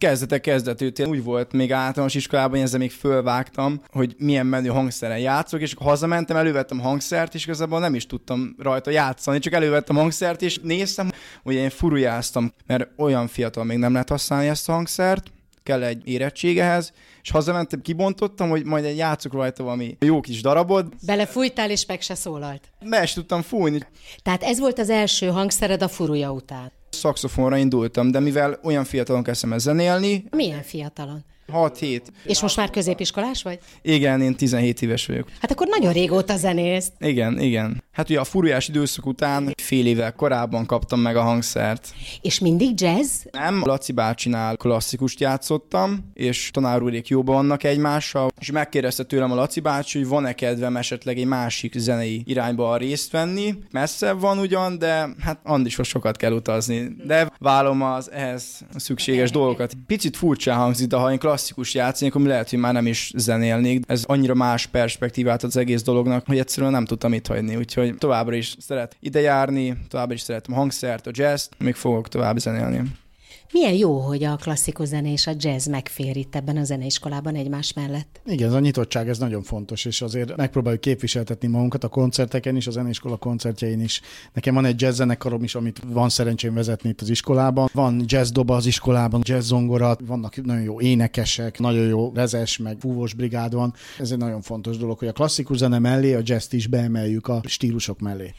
Kezdete 0.00 0.40
kezdetőtén 0.40 1.06
úgy 1.06 1.22
volt 1.22 1.52
még 1.52 1.72
általános 1.72 2.14
iskolában, 2.14 2.50
hogy 2.50 2.60
ezzel 2.60 2.78
még 2.78 2.90
fölvágtam, 2.90 3.82
hogy 3.90 4.14
milyen 4.18 4.46
menő 4.46 4.68
hangszeren 4.68 5.18
játszok, 5.18 5.60
és 5.60 5.72
akkor 5.72 5.86
hazamentem, 5.86 6.36
elővettem 6.36 6.78
hangszert, 6.78 7.34
és 7.34 7.44
igazából 7.44 7.80
nem 7.80 7.94
is 7.94 8.06
tudtam 8.06 8.54
rajta 8.58 8.90
játszani, 8.90 9.38
csak 9.38 9.52
elővettem 9.52 9.96
hangszert, 9.96 10.42
és 10.42 10.58
néztem, 10.62 11.10
hogy 11.42 11.54
én 11.54 11.70
furujáztam, 11.70 12.52
mert 12.66 12.88
olyan 12.96 13.26
fiatal 13.26 13.64
még 13.64 13.78
nem 13.78 13.92
lehet 13.92 14.08
használni 14.08 14.48
ezt 14.48 14.68
a 14.68 14.72
hangszert, 14.72 15.32
kell 15.62 15.82
egy 15.82 16.08
érettségehez, 16.08 16.92
és 17.22 17.30
hazamentem, 17.30 17.82
kibontottam, 17.82 18.48
hogy 18.48 18.64
majd 18.64 18.84
egy 18.84 18.96
játszok 18.96 19.32
rajta 19.32 19.62
valami 19.62 19.96
jó 19.98 20.20
kis 20.20 20.40
darabod. 20.40 20.92
Belefújtál, 21.06 21.70
és 21.70 21.86
meg 21.86 22.00
se 22.00 22.14
szólalt. 22.14 22.68
Be 22.80 23.08
tudtam 23.14 23.42
fújni. 23.42 23.80
Tehát 24.22 24.42
ez 24.42 24.58
volt 24.58 24.78
az 24.78 24.90
első 24.90 25.26
hangszered 25.26 25.82
a 25.82 25.88
furuja 25.88 26.32
után. 26.32 26.72
Szakszofonra 26.90 27.56
indultam, 27.56 28.10
de 28.10 28.20
mivel 28.20 28.58
olyan 28.62 28.84
fiatalon 28.84 29.22
kezdtem 29.22 29.52
el 29.52 29.58
zenélni, 29.58 30.24
Milyen 30.30 30.62
fiatalon? 30.62 31.24
6-7. 31.52 32.00
És 32.24 32.40
most 32.40 32.56
már 32.56 32.70
középiskolás 32.70 33.42
vagy? 33.42 33.58
Igen, 33.82 34.20
én 34.20 34.34
17 34.34 34.82
éves 34.82 35.06
vagyok. 35.06 35.28
Hát 35.40 35.50
akkor 35.50 35.66
nagyon 35.66 35.92
régóta 35.92 36.36
zenész. 36.36 36.92
Igen, 36.98 37.40
igen. 37.40 37.82
Hát 38.00 38.10
ugye 38.10 38.20
a 38.20 38.24
furujás 38.24 38.68
időszak 38.68 39.06
után 39.06 39.52
fél 39.62 39.86
évvel 39.86 40.12
korábban 40.12 40.66
kaptam 40.66 41.00
meg 41.00 41.16
a 41.16 41.22
hangszert. 41.22 41.88
És 42.22 42.38
mindig 42.38 42.80
jazz? 42.80 43.22
Nem, 43.30 43.62
Laci 43.64 43.92
bácsinál 43.92 44.56
klasszikust 44.56 45.20
játszottam, 45.20 46.10
és 46.14 46.50
tanár 46.52 46.82
úrék 46.82 47.08
jóban 47.08 47.34
vannak 47.34 47.64
egymással, 47.64 48.30
és 48.38 48.50
megkérdezte 48.50 49.04
tőlem 49.04 49.32
a 49.32 49.34
Laci 49.34 49.60
bácsi, 49.60 49.98
hogy 49.98 50.08
van-e 50.08 50.32
kedvem 50.32 50.76
esetleg 50.76 51.18
egy 51.18 51.26
másik 51.26 51.78
zenei 51.78 52.22
irányba 52.24 52.76
részt 52.76 53.10
venni. 53.10 53.54
Messze 53.70 54.12
van 54.12 54.38
ugyan, 54.38 54.78
de 54.78 55.08
hát 55.20 55.40
Andishoz 55.42 55.86
sokat 55.86 56.16
kell 56.16 56.32
utazni. 56.32 56.96
De 57.06 57.32
válom 57.38 57.82
az 57.82 58.10
ehhez 58.10 58.64
szükséges 58.76 59.30
dolgokat. 59.30 59.72
Picit 59.86 60.16
furcsán 60.16 60.58
hangzik, 60.58 60.86
de 60.86 60.96
ha 60.96 61.12
én 61.12 61.18
klasszikus 61.18 61.74
játszanék, 61.74 62.14
akkor 62.14 62.26
lehet, 62.26 62.50
hogy 62.50 62.58
már 62.58 62.72
nem 62.72 62.86
is 62.86 63.12
zenélnék. 63.16 63.84
Ez 63.86 64.04
annyira 64.06 64.34
más 64.34 64.66
perspektívát 64.66 65.42
az 65.42 65.56
egész 65.56 65.82
dolognak, 65.82 66.26
hogy 66.26 66.38
egyszerűen 66.38 66.72
nem 66.72 66.84
tudtam 66.84 67.12
itt 67.12 67.26
hagyni. 67.26 67.56
Úgyhogy 67.56 67.89
továbbra 67.98 68.34
is 68.34 68.56
szeret 68.58 68.96
ide 69.00 69.20
járni, 69.20 69.76
továbbra 69.88 70.14
is 70.14 70.20
szeretem 70.20 70.54
a 70.54 70.56
hangszert, 70.56 71.06
a 71.06 71.10
jazz 71.14 71.48
még 71.58 71.74
fogok 71.74 72.08
tovább 72.08 72.38
zenélni. 72.38 72.82
Milyen 73.52 73.74
jó, 73.74 73.98
hogy 73.98 74.24
a 74.24 74.36
klasszikus 74.36 74.88
zene 74.88 75.12
és 75.12 75.26
a 75.26 75.32
jazz 75.36 75.66
megfér 75.66 76.16
itt 76.16 76.34
ebben 76.34 76.56
a 76.56 76.64
zeneiskolában 76.64 77.34
egymás 77.34 77.72
mellett. 77.72 78.20
Igen, 78.26 78.48
ez 78.48 78.54
a 78.54 78.60
nyitottság, 78.60 79.08
ez 79.08 79.18
nagyon 79.18 79.42
fontos, 79.42 79.84
és 79.84 80.02
azért 80.02 80.36
megpróbáljuk 80.36 80.80
képviseltetni 80.80 81.48
magunkat 81.48 81.84
a 81.84 81.88
koncerteken 81.88 82.56
is, 82.56 82.66
a 82.66 82.70
zeneiskola 82.70 83.16
koncertjein 83.16 83.80
is. 83.80 84.00
Nekem 84.32 84.54
van 84.54 84.64
egy 84.64 84.80
jazz 84.80 84.96
zenekarom 84.96 85.42
is, 85.42 85.54
amit 85.54 85.82
van 85.86 86.08
szerencsém 86.08 86.54
vezetni 86.54 86.88
itt 86.88 87.00
az 87.00 87.08
iskolában. 87.08 87.68
Van 87.72 88.02
jazz 88.06 88.30
doba 88.30 88.56
az 88.56 88.66
iskolában, 88.66 89.20
jazz 89.24 89.46
zongora, 89.46 89.96
vannak 90.06 90.44
nagyon 90.44 90.62
jó 90.62 90.80
énekesek, 90.80 91.58
nagyon 91.58 91.86
jó 91.86 92.12
rezes, 92.14 92.58
meg 92.58 92.76
fúvós 92.80 93.14
brigád 93.14 93.54
van. 93.54 93.74
Ez 93.98 94.10
egy 94.10 94.18
nagyon 94.18 94.42
fontos 94.42 94.76
dolog, 94.76 94.98
hogy 94.98 95.08
a 95.08 95.12
klasszikus 95.12 95.56
zene 95.56 95.78
mellé 95.78 96.14
a 96.14 96.20
jazz 96.22 96.52
is 96.52 96.66
beemeljük 96.66 97.28
a 97.28 97.40
stílusok 97.44 98.00
mellé. 98.00 98.34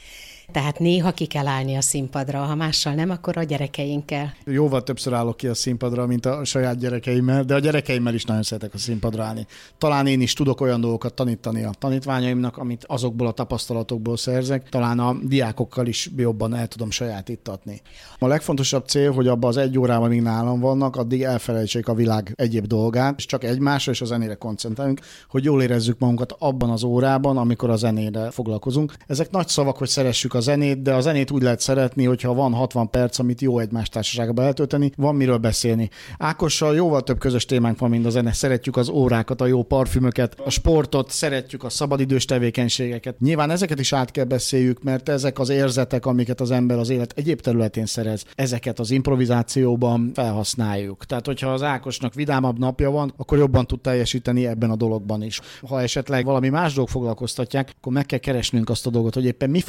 Tehát 0.51 0.79
néha 0.79 1.11
ki 1.11 1.25
kell 1.25 1.47
állni 1.47 1.75
a 1.75 1.81
színpadra, 1.81 2.39
ha 2.39 2.55
mással 2.55 2.93
nem, 2.93 3.09
akkor 3.09 3.37
a 3.37 3.43
gyerekeinkkel. 3.43 4.33
Jóval 4.45 4.83
többször 4.83 5.13
állok 5.13 5.37
ki 5.37 5.47
a 5.47 5.53
színpadra, 5.53 6.05
mint 6.05 6.25
a 6.25 6.43
saját 6.43 6.77
gyerekeimmel, 6.77 7.43
de 7.43 7.55
a 7.55 7.59
gyerekeimmel 7.59 8.13
is 8.13 8.23
nagyon 8.23 8.43
szeretek 8.43 8.73
a 8.73 8.77
színpadra 8.77 9.23
állni. 9.23 9.45
Talán 9.77 10.07
én 10.07 10.21
is 10.21 10.33
tudok 10.33 10.61
olyan 10.61 10.81
dolgokat 10.81 11.13
tanítani 11.13 11.63
a 11.63 11.71
tanítványaimnak, 11.79 12.57
amit 12.57 12.85
azokból 12.87 13.27
a 13.27 13.31
tapasztalatokból 13.31 14.17
szerzek, 14.17 14.69
talán 14.69 14.99
a 14.99 15.15
diákokkal 15.23 15.87
is 15.87 16.09
jobban 16.15 16.55
el 16.55 16.67
tudom 16.67 16.91
sajátítatni. 16.91 17.81
A 18.19 18.27
legfontosabb 18.27 18.87
cél, 18.87 19.11
hogy 19.11 19.27
abban 19.27 19.49
az 19.49 19.57
egy 19.57 19.77
órában, 19.77 20.05
amíg 20.05 20.21
nálam 20.21 20.59
vannak, 20.59 20.95
addig 20.95 21.23
elfelejtsék 21.23 21.87
a 21.87 21.93
világ 21.93 22.33
egyéb 22.35 22.65
dolgát, 22.65 23.17
és 23.17 23.25
csak 23.25 23.43
egymásra 23.43 23.91
és 23.91 24.01
a 24.01 24.05
zenére 24.05 24.35
koncentráljunk, 24.35 25.01
hogy 25.29 25.43
jól 25.43 25.61
érezzük 25.61 25.99
magunkat 25.99 26.35
abban 26.39 26.69
az 26.69 26.83
órában, 26.83 27.37
amikor 27.37 27.69
a 27.69 27.75
zenére 27.75 28.31
foglalkozunk. 28.31 28.93
Ezek 29.07 29.31
nagy 29.31 29.47
szavak, 29.47 29.77
hogy 29.77 29.87
szeressük 29.87 30.33
a 30.33 30.40
zenét, 30.41 30.81
de 30.81 30.93
a 30.93 31.01
zenét 31.01 31.31
úgy 31.31 31.41
lehet 31.41 31.59
szeretni, 31.59 32.03
hogyha 32.03 32.33
van 32.33 32.53
60 32.53 32.89
perc, 32.89 33.19
amit 33.19 33.41
jó 33.41 33.59
egymás 33.59 33.89
társaságban 33.89 34.45
eltölteni, 34.45 34.91
van 34.97 35.15
miről 35.15 35.37
beszélni. 35.37 35.89
Ákossal 36.17 36.75
jóval 36.75 37.01
több 37.01 37.19
közös 37.19 37.45
témánk 37.45 37.79
van, 37.79 37.89
mint 37.89 38.05
a 38.05 38.09
zene. 38.09 38.33
Szeretjük 38.33 38.77
az 38.77 38.89
órákat, 38.89 39.41
a 39.41 39.45
jó 39.45 39.63
parfümöket, 39.63 40.39
a 40.45 40.49
sportot, 40.49 41.09
szeretjük 41.11 41.63
a 41.63 41.69
szabadidős 41.69 42.25
tevékenységeket. 42.25 43.19
Nyilván 43.19 43.49
ezeket 43.49 43.79
is 43.79 43.93
át 43.93 44.11
kell 44.11 44.25
beszéljük, 44.25 44.83
mert 44.83 45.09
ezek 45.09 45.39
az 45.39 45.49
érzetek, 45.49 46.05
amiket 46.05 46.41
az 46.41 46.51
ember 46.51 46.77
az 46.77 46.89
élet 46.89 47.13
egyéb 47.15 47.41
területén 47.41 47.85
szerez, 47.85 48.25
ezeket 48.35 48.79
az 48.79 48.91
improvizációban 48.91 50.11
felhasználjuk. 50.13 51.05
Tehát, 51.05 51.25
hogyha 51.25 51.49
az 51.49 51.63
Ákosnak 51.63 52.13
vidámabb 52.13 52.59
napja 52.59 52.91
van, 52.91 53.13
akkor 53.17 53.37
jobban 53.37 53.67
tud 53.67 53.79
teljesíteni 53.81 54.47
ebben 54.47 54.69
a 54.69 54.75
dologban 54.75 55.23
is. 55.23 55.39
Ha 55.67 55.81
esetleg 55.81 56.25
valami 56.25 56.49
más 56.49 56.73
dolog 56.73 56.89
foglalkoztatják, 56.89 57.73
akkor 57.77 57.93
meg 57.93 58.05
kell 58.05 58.19
keresnünk 58.19 58.69
azt 58.69 58.87
a 58.87 58.89
dolgot, 58.89 59.13
hogy 59.13 59.25
éppen 59.25 59.49
mi 59.49 59.59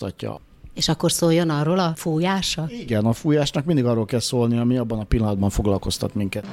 foglalkoztatja. 0.00 0.40
És 0.74 0.88
akkor 0.88 1.12
szóljon 1.12 1.50
arról 1.50 1.78
a 1.78 1.92
fújása? 1.96 2.66
Igen, 2.68 3.04
a 3.04 3.12
fújásnak 3.12 3.64
mindig 3.64 3.84
arról 3.84 4.04
kell 4.04 4.20
szólni, 4.20 4.58
ami 4.58 4.76
abban 4.76 4.98
a 4.98 5.04
pillanatban 5.04 5.50
foglalkoztat 5.50 6.14
minket. 6.14 6.46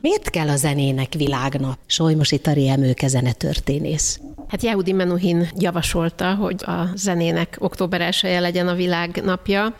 Miért 0.00 0.30
kell 0.30 0.48
a 0.48 0.56
zenének 0.56 1.14
világnap? 1.14 1.78
Solymosi 1.86 2.38
Tari 2.38 2.68
Emőke 2.68 3.08
zenetörténész. 3.08 4.20
Hát 4.52 4.62
Yehudi 4.62 4.92
Menuhin 4.92 5.48
javasolta, 5.58 6.34
hogy 6.34 6.64
a 6.64 6.88
zenének 6.94 7.56
október 7.58 8.00
1 8.00 8.22
legyen 8.22 8.68
a 8.68 8.74
világ 8.74 9.20
napja. 9.24 9.74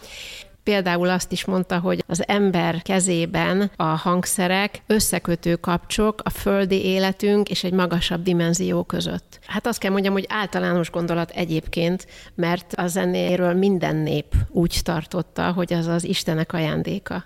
Például 0.64 1.08
azt 1.08 1.32
is 1.32 1.44
mondta, 1.44 1.78
hogy 1.78 2.04
az 2.06 2.28
ember 2.28 2.82
kezében 2.82 3.70
a 3.76 3.82
hangszerek 3.82 4.82
összekötő 4.86 5.56
kapcsok 5.56 6.20
a 6.24 6.30
földi 6.30 6.84
életünk 6.84 7.50
és 7.50 7.64
egy 7.64 7.72
magasabb 7.72 8.22
dimenzió 8.22 8.82
között. 8.82 9.38
Hát 9.46 9.66
azt 9.66 9.78
kell 9.78 9.90
mondjam, 9.90 10.12
hogy 10.12 10.26
általános 10.28 10.90
gondolat 10.90 11.30
egyébként, 11.30 12.06
mert 12.34 12.72
a 12.72 12.86
zenéről 12.86 13.54
minden 13.54 13.96
nép 13.96 14.34
úgy 14.50 14.80
tartotta, 14.82 15.52
hogy 15.52 15.72
az 15.72 15.86
az 15.86 16.04
Istenek 16.04 16.52
ajándéka. 16.52 17.24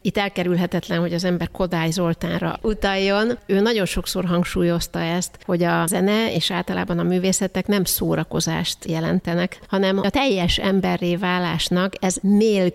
Itt 0.00 0.16
elkerülhetetlen, 0.16 1.00
hogy 1.00 1.14
az 1.14 1.24
ember 1.24 1.50
Kodály 1.50 1.90
Zoltánra 1.90 2.58
utaljon. 2.62 3.38
Ő 3.46 3.60
nagyon 3.60 3.84
sokszor 3.84 4.24
hangsúlyozta 4.24 4.98
ezt, 4.98 5.38
hogy 5.44 5.62
a 5.62 5.86
zene 5.86 6.34
és 6.34 6.50
általában 6.50 6.98
a 6.98 7.02
művészetek 7.02 7.66
nem 7.66 7.84
szórakozást 7.84 8.84
jelentenek, 8.84 9.60
hanem 9.68 9.98
a 9.98 10.10
teljes 10.10 10.58
emberré 10.58 11.16
válásnak 11.16 11.92
ez 12.00 12.16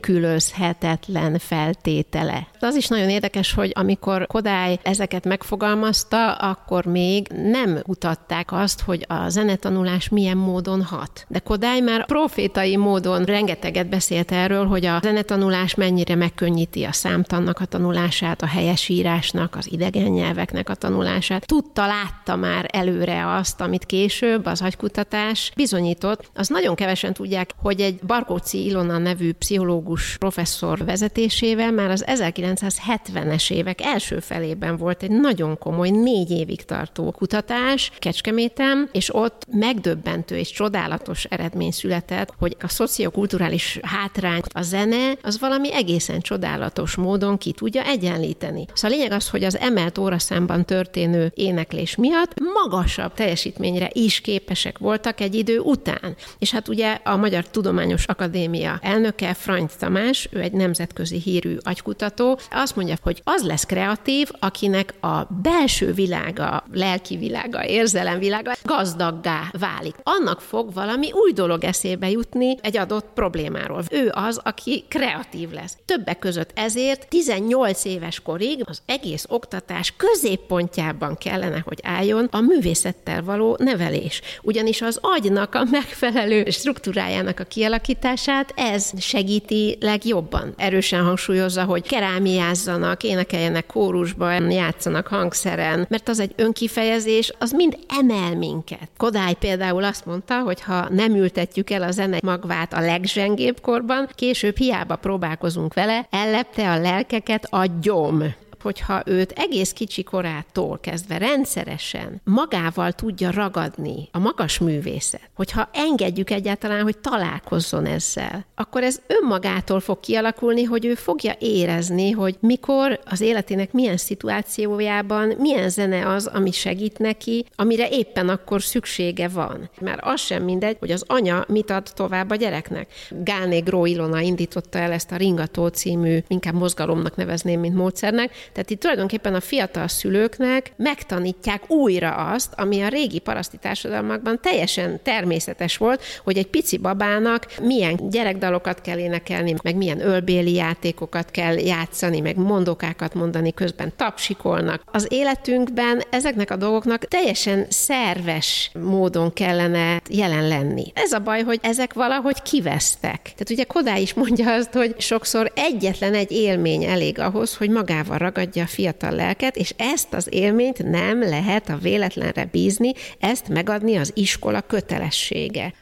nélkülözhetetlen 0.07 1.37
feltétele. 1.37 2.47
Az 2.59 2.75
is 2.75 2.87
nagyon 2.87 3.09
érdekes, 3.09 3.53
hogy 3.53 3.71
amikor 3.73 4.27
Kodály 4.27 4.79
ezeket 4.83 5.25
megfogalmazta, 5.25 6.31
akkor 6.33 6.85
még 6.85 7.27
nem 7.27 7.79
mutatták 7.87 8.51
azt, 8.51 8.81
hogy 8.81 9.05
a 9.07 9.29
zenetanulás 9.29 10.09
milyen 10.09 10.37
módon 10.37 10.83
hat. 10.83 11.25
De 11.27 11.39
Kodály 11.39 11.79
már 11.79 12.05
profétai 12.05 12.77
módon 12.77 13.23
rengeteget 13.23 13.89
beszélt 13.89 14.31
erről, 14.31 14.65
hogy 14.65 14.85
a 14.85 14.99
zenetanulás 15.01 15.75
mennyire 15.75 16.15
megkönnyíti 16.15 16.83
a 16.83 16.91
számtannak 16.91 17.59
a 17.59 17.65
tanulását, 17.65 18.41
a 18.41 18.47
helyesírásnak, 18.47 19.55
az 19.55 19.71
idegen 19.71 20.11
nyelveknek 20.11 20.69
a 20.69 20.75
tanulását. 20.75 21.45
Tudta, 21.45 21.85
látta 21.85 22.35
már 22.35 22.65
előre 22.71 23.33
azt, 23.35 23.61
amit 23.61 23.85
később 23.85 24.45
az 24.45 24.61
agykutatás 24.61 25.51
bizonyított. 25.55 26.29
Az 26.35 26.47
nagyon 26.47 26.75
kevesen 26.75 27.13
tudják, 27.13 27.51
hogy 27.61 27.81
egy 27.81 27.99
Barkóci 28.07 28.65
Ilona 28.65 28.97
nevű 28.97 29.33
pszichológus 29.33 29.90
professzor 30.17 30.85
vezetésével 30.85 31.71
már 31.71 31.89
az 31.89 32.05
1970-es 32.07 33.51
évek 33.51 33.81
első 33.81 34.19
felében 34.19 34.77
volt 34.77 35.03
egy 35.03 35.11
nagyon 35.11 35.57
komoly, 35.57 35.89
négy 35.89 36.31
évig 36.31 36.65
tartó 36.65 37.11
kutatás 37.11 37.91
Kecskeméten, 37.99 38.89
és 38.91 39.15
ott 39.15 39.45
megdöbbentő 39.51 40.37
és 40.37 40.51
csodálatos 40.51 41.23
eredmény 41.23 41.71
született, 41.71 42.33
hogy 42.37 42.55
a 42.59 42.67
szociokulturális 42.67 43.79
hátrány, 43.81 44.41
a 44.53 44.61
zene, 44.61 45.13
az 45.21 45.39
valami 45.39 45.73
egészen 45.73 46.21
csodálatos 46.21 46.95
módon 46.95 47.37
ki 47.37 47.51
tudja 47.51 47.83
egyenlíteni. 47.83 48.65
Szóval 48.73 48.97
a 48.97 48.99
lényeg 48.99 49.11
az, 49.11 49.29
hogy 49.29 49.43
az 49.43 49.57
emelt 49.57 49.97
óraszámban 49.97 50.65
történő 50.65 51.31
éneklés 51.35 51.95
miatt 51.95 52.33
magasabb 52.63 53.13
teljesítményre 53.13 53.89
is 53.93 54.21
képesek 54.21 54.77
voltak 54.77 55.19
egy 55.19 55.35
idő 55.35 55.59
után. 55.59 56.15
És 56.39 56.51
hát 56.51 56.67
ugye 56.67 56.99
a 57.03 57.15
Magyar 57.15 57.47
Tudományos 57.47 58.05
Akadémia 58.05 58.79
elnöke, 58.81 59.33
Frank 59.33 59.69
Tamás, 59.81 60.27
ő 60.31 60.39
egy 60.39 60.51
nemzetközi 60.51 61.17
hírű 61.17 61.57
agykutató, 61.61 62.39
azt 62.51 62.75
mondja, 62.75 62.95
hogy 63.01 63.21
az 63.23 63.43
lesz 63.43 63.65
kreatív, 63.65 64.29
akinek 64.39 64.93
a 64.99 65.27
belső 65.41 65.93
világa, 65.93 66.63
lelki 66.73 67.17
világa, 67.17 67.65
érzelemvilága 67.65 68.53
gazdaggá 68.63 69.51
válik. 69.59 69.95
Annak 70.03 70.41
fog 70.41 70.73
valami 70.73 71.11
új 71.11 71.31
dolog 71.31 71.63
eszébe 71.63 72.09
jutni 72.09 72.57
egy 72.61 72.77
adott 72.77 73.05
problémáról. 73.13 73.83
Ő 73.91 74.11
az, 74.13 74.39
aki 74.43 74.83
kreatív 74.87 75.51
lesz. 75.51 75.77
Többek 75.85 76.19
között 76.19 76.51
ezért 76.53 77.07
18 77.07 77.85
éves 77.85 78.19
korig 78.19 78.63
az 78.65 78.81
egész 78.85 79.25
oktatás 79.29 79.93
középpontjában 79.97 81.17
kellene, 81.17 81.61
hogy 81.65 81.79
álljon 81.83 82.27
a 82.31 82.39
művészettel 82.39 83.23
való 83.23 83.57
nevelés. 83.59 84.21
Ugyanis 84.41 84.81
az 84.81 84.99
agynak 85.01 85.55
a 85.55 85.63
megfelelő 85.71 86.49
struktúrájának 86.49 87.39
a 87.39 87.43
kialakítását 87.43 88.53
ez 88.55 88.91
segíti 88.99 89.70
legjobban. 89.79 90.53
Erősen 90.57 91.03
hangsúlyozza, 91.03 91.63
hogy 91.63 91.87
kerámiázzanak, 91.87 93.03
énekeljenek 93.03 93.65
kórusban, 93.65 94.51
játszanak 94.51 95.07
hangszeren, 95.07 95.85
mert 95.89 96.09
az 96.09 96.19
egy 96.19 96.33
önkifejezés, 96.35 97.33
az 97.39 97.51
mind 97.51 97.77
emel 97.99 98.35
minket. 98.35 98.89
Kodály 98.97 99.33
például 99.33 99.83
azt 99.83 100.05
mondta, 100.05 100.39
hogy 100.39 100.61
ha 100.61 100.89
nem 100.89 101.15
ültetjük 101.15 101.69
el 101.69 101.81
a 101.81 101.91
zene 101.91 102.17
magvát 102.23 102.73
a 102.73 102.81
legzsengébb 102.81 103.59
korban, 103.61 104.09
később 104.15 104.57
hiába 104.57 104.95
próbálkozunk 104.95 105.73
vele, 105.73 106.07
ellepte 106.09 106.71
a 106.71 106.79
lelkeket 106.79 107.47
a 107.49 107.65
gyom 107.81 108.23
hogyha 108.61 109.01
őt 109.05 109.31
egész 109.31 109.71
kicsi 109.71 110.03
korától 110.03 110.79
kezdve 110.79 111.17
rendszeresen 111.17 112.21
magával 112.23 112.91
tudja 112.91 113.31
ragadni 113.31 114.09
a 114.11 114.19
magas 114.19 114.59
művészet, 114.59 115.29
hogyha 115.33 115.69
engedjük 115.73 116.29
egyáltalán, 116.29 116.83
hogy 116.83 116.97
találkozzon 116.97 117.85
ezzel, 117.85 118.45
akkor 118.55 118.83
ez 118.83 119.01
önmagától 119.07 119.79
fog 119.79 119.99
kialakulni, 119.99 120.63
hogy 120.63 120.85
ő 120.85 120.95
fogja 120.95 121.35
érezni, 121.39 122.11
hogy 122.11 122.37
mikor 122.39 122.99
az 123.05 123.21
életének 123.21 123.71
milyen 123.71 123.97
szituációjában 123.97 125.33
milyen 125.37 125.69
zene 125.69 126.07
az, 126.07 126.27
ami 126.27 126.51
segít 126.51 126.99
neki, 126.99 127.45
amire 127.55 127.89
éppen 127.89 128.29
akkor 128.29 128.61
szüksége 128.61 129.27
van. 129.27 129.69
Már 129.81 129.99
az 130.01 130.21
sem 130.21 130.43
mindegy, 130.43 130.77
hogy 130.79 130.91
az 130.91 131.03
anya 131.07 131.45
mit 131.47 131.69
ad 131.69 131.89
tovább 131.93 132.29
a 132.29 132.35
gyereknek. 132.35 132.87
Gálné 133.09 133.59
Gró 133.59 133.85
Ilona 133.85 134.19
indította 134.19 134.79
el 134.79 134.91
ezt 134.91 135.11
a 135.11 135.15
Ringató 135.15 135.67
című, 135.67 136.19
inkább 136.27 136.53
mozgalomnak 136.53 137.15
nevezném, 137.15 137.59
mint 137.59 137.75
módszernek, 137.75 138.31
tehát 138.53 138.69
itt 138.69 138.79
tulajdonképpen 138.79 139.33
a 139.35 139.39
fiatal 139.39 139.87
szülőknek 139.87 140.73
megtanítják 140.75 141.69
újra 141.69 142.15
azt, 142.15 142.53
ami 142.55 142.81
a 142.81 142.87
régi 142.87 143.19
paraszti 143.19 143.57
társadalmakban 143.57 144.39
teljesen 144.41 144.99
természetes 145.03 145.77
volt, 145.77 146.03
hogy 146.23 146.37
egy 146.37 146.47
pici 146.47 146.77
babának 146.77 147.45
milyen 147.61 148.09
gyerekdalokat 148.09 148.81
kell 148.81 148.97
énekelni, 148.97 149.55
meg 149.63 149.75
milyen 149.75 150.01
ölbéli 150.01 150.53
játékokat 150.53 151.31
kell 151.31 151.53
játszani, 151.53 152.19
meg 152.19 152.37
mondokákat 152.37 153.13
mondani, 153.13 153.53
közben 153.53 153.93
tapsikolnak. 153.95 154.81
Az 154.85 155.07
életünkben 155.09 156.01
ezeknek 156.09 156.51
a 156.51 156.55
dolgoknak 156.55 157.05
teljesen 157.05 157.65
szerves 157.69 158.71
módon 158.79 159.33
kellene 159.33 160.01
jelen 160.09 160.47
lenni. 160.47 160.91
Ez 160.95 161.11
a 161.11 161.19
baj, 161.19 161.41
hogy 161.41 161.59
ezek 161.61 161.93
valahogy 161.93 162.41
kivesztek. 162.41 163.21
Tehát 163.21 163.49
ugye 163.49 163.63
Kodály 163.63 164.01
is 164.01 164.13
mondja 164.13 164.53
azt, 164.53 164.73
hogy 164.73 164.95
sokszor 164.97 165.51
egyetlen 165.55 166.13
egy 166.13 166.31
élmény 166.31 166.83
elég 166.83 167.19
ahhoz, 167.19 167.55
hogy 167.55 167.69
magával 167.69 168.17
ragad 168.17 168.40
ragadja 168.41 168.63
a 168.63 168.67
fiatal 168.67 169.11
lelket, 169.11 169.55
és 169.55 169.73
ezt 169.77 170.13
az 170.13 170.27
élményt 170.33 170.83
nem 170.83 171.19
lehet 171.19 171.69
a 171.69 171.77
véletlenre 171.77 172.45
bízni, 172.45 172.93
ezt 173.19 173.47
megadni 173.47 173.95
az 173.95 174.11
iskola 174.15 174.61
kötelessége. 174.61 175.73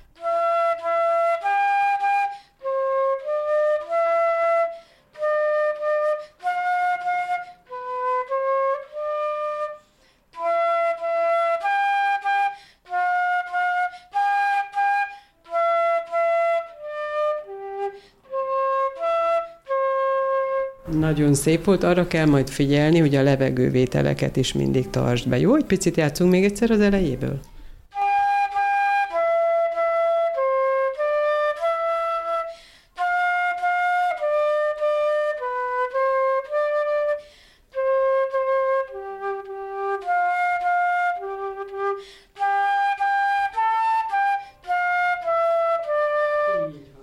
Nagyon 21.20 21.34
szép 21.36 21.64
volt, 21.64 21.84
arra 21.84 22.08
kell 22.08 22.26
majd 22.26 22.50
figyelni, 22.50 23.00
hogy 23.00 23.16
a 23.16 23.22
levegővételeket 23.22 24.36
is 24.36 24.54
mindig 24.54 24.90
tartsd 24.90 25.30
be. 25.30 25.40
Jó, 25.40 25.56
egy 25.56 25.66
picit 25.66 25.98
játszunk 25.98 26.32
még 26.32 26.44
egyszer 26.44 26.72
az 26.72 26.80
elejéből? 26.80 27.40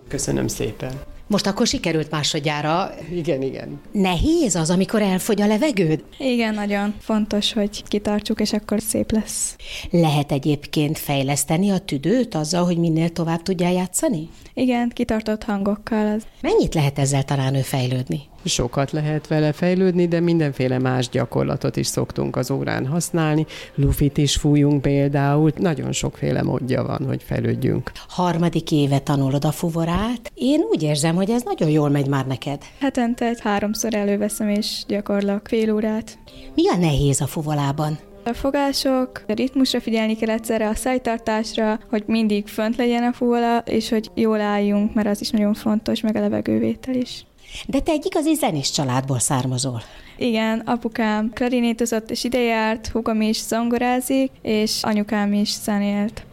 Köszönöm 0.08 0.46
szépen. 0.46 1.15
Most 1.28 1.46
akkor 1.46 1.66
sikerült 1.66 2.10
másodjára. 2.10 2.90
Igen, 3.12 3.42
igen. 3.42 3.80
Nehéz 3.92 4.54
az, 4.54 4.70
amikor 4.70 5.02
elfogy 5.02 5.40
a 5.40 5.46
levegőd? 5.46 6.04
Igen, 6.18 6.54
nagyon 6.54 6.94
fontos, 7.00 7.52
hogy 7.52 7.82
kitartsuk, 7.88 8.40
és 8.40 8.52
akkor 8.52 8.80
szép 8.80 9.12
lesz. 9.12 9.56
Lehet 9.90 10.32
egyébként 10.32 10.98
fejleszteni 10.98 11.70
a 11.70 11.78
tüdőt 11.78 12.34
azzal, 12.34 12.64
hogy 12.64 12.78
minél 12.78 13.08
tovább 13.08 13.42
tudjál 13.42 13.72
játszani? 13.72 14.28
Igen, 14.54 14.88
kitartott 14.94 15.42
hangokkal. 15.42 16.20
Mennyit 16.40 16.74
lehet 16.74 16.98
ezzel 16.98 17.22
talán 17.22 17.54
ő 17.54 17.60
fejlődni? 17.60 18.22
Sokat 18.46 18.90
lehet 18.90 19.26
vele 19.26 19.52
fejlődni, 19.52 20.08
de 20.08 20.20
mindenféle 20.20 20.78
más 20.78 21.08
gyakorlatot 21.08 21.76
is 21.76 21.86
szoktunk 21.86 22.36
az 22.36 22.50
órán 22.50 22.86
használni. 22.86 23.46
Lufit 23.74 24.18
is 24.18 24.36
fújunk 24.36 24.82
például. 24.82 25.52
Nagyon 25.56 25.92
sokféle 25.92 26.42
módja 26.42 26.82
van, 26.82 27.06
hogy 27.06 27.22
fejlődjünk. 27.22 27.92
Harmadik 28.08 28.72
éve 28.72 28.98
tanulod 28.98 29.44
a 29.44 29.52
fuvorát. 29.52 30.32
Én 30.34 30.60
úgy 30.70 30.82
érzem, 30.82 31.14
hogy 31.14 31.30
ez 31.30 31.42
nagyon 31.42 31.70
jól 31.70 31.88
megy 31.88 32.08
már 32.08 32.26
neked. 32.26 32.62
Hetente 32.80 33.36
háromszor 33.42 33.94
előveszem 33.94 34.48
és 34.48 34.84
gyakorlak 34.86 35.48
fél 35.48 35.74
órát. 35.74 36.18
Mi 36.54 36.68
a 36.68 36.76
nehéz 36.76 37.20
a 37.20 37.26
fuvolában? 37.26 37.98
A 38.24 38.32
fogások, 38.32 39.24
a 39.28 39.32
ritmusra 39.32 39.80
figyelni 39.80 40.16
kell 40.16 40.30
egyszerre, 40.30 40.68
a 40.68 40.74
szájtartásra, 40.74 41.78
hogy 41.90 42.02
mindig 42.06 42.46
fönt 42.46 42.76
legyen 42.76 43.02
a 43.02 43.12
fuvola, 43.12 43.58
és 43.58 43.88
hogy 43.88 44.10
jól 44.14 44.40
álljunk, 44.40 44.94
mert 44.94 45.08
az 45.08 45.20
is 45.20 45.30
nagyon 45.30 45.54
fontos, 45.54 46.00
meg 46.00 46.16
a 46.16 46.20
levegővétel 46.20 46.94
is. 46.94 47.25
De 47.66 47.80
te 47.80 47.92
egy 47.92 48.06
igazi 48.06 48.34
zenés 48.34 48.70
családból 48.70 49.18
származol. 49.18 49.82
Igen, 50.16 50.58
apukám 50.58 51.30
klarinétozott 51.34 52.10
és 52.10 52.24
ide 52.24 52.40
járt, 52.40 52.86
húgom 52.86 53.20
is 53.20 53.42
zongorázik, 53.42 54.30
és 54.42 54.82
anyukám 54.82 55.32
is 55.32 55.52
zenélt. 55.64 56.26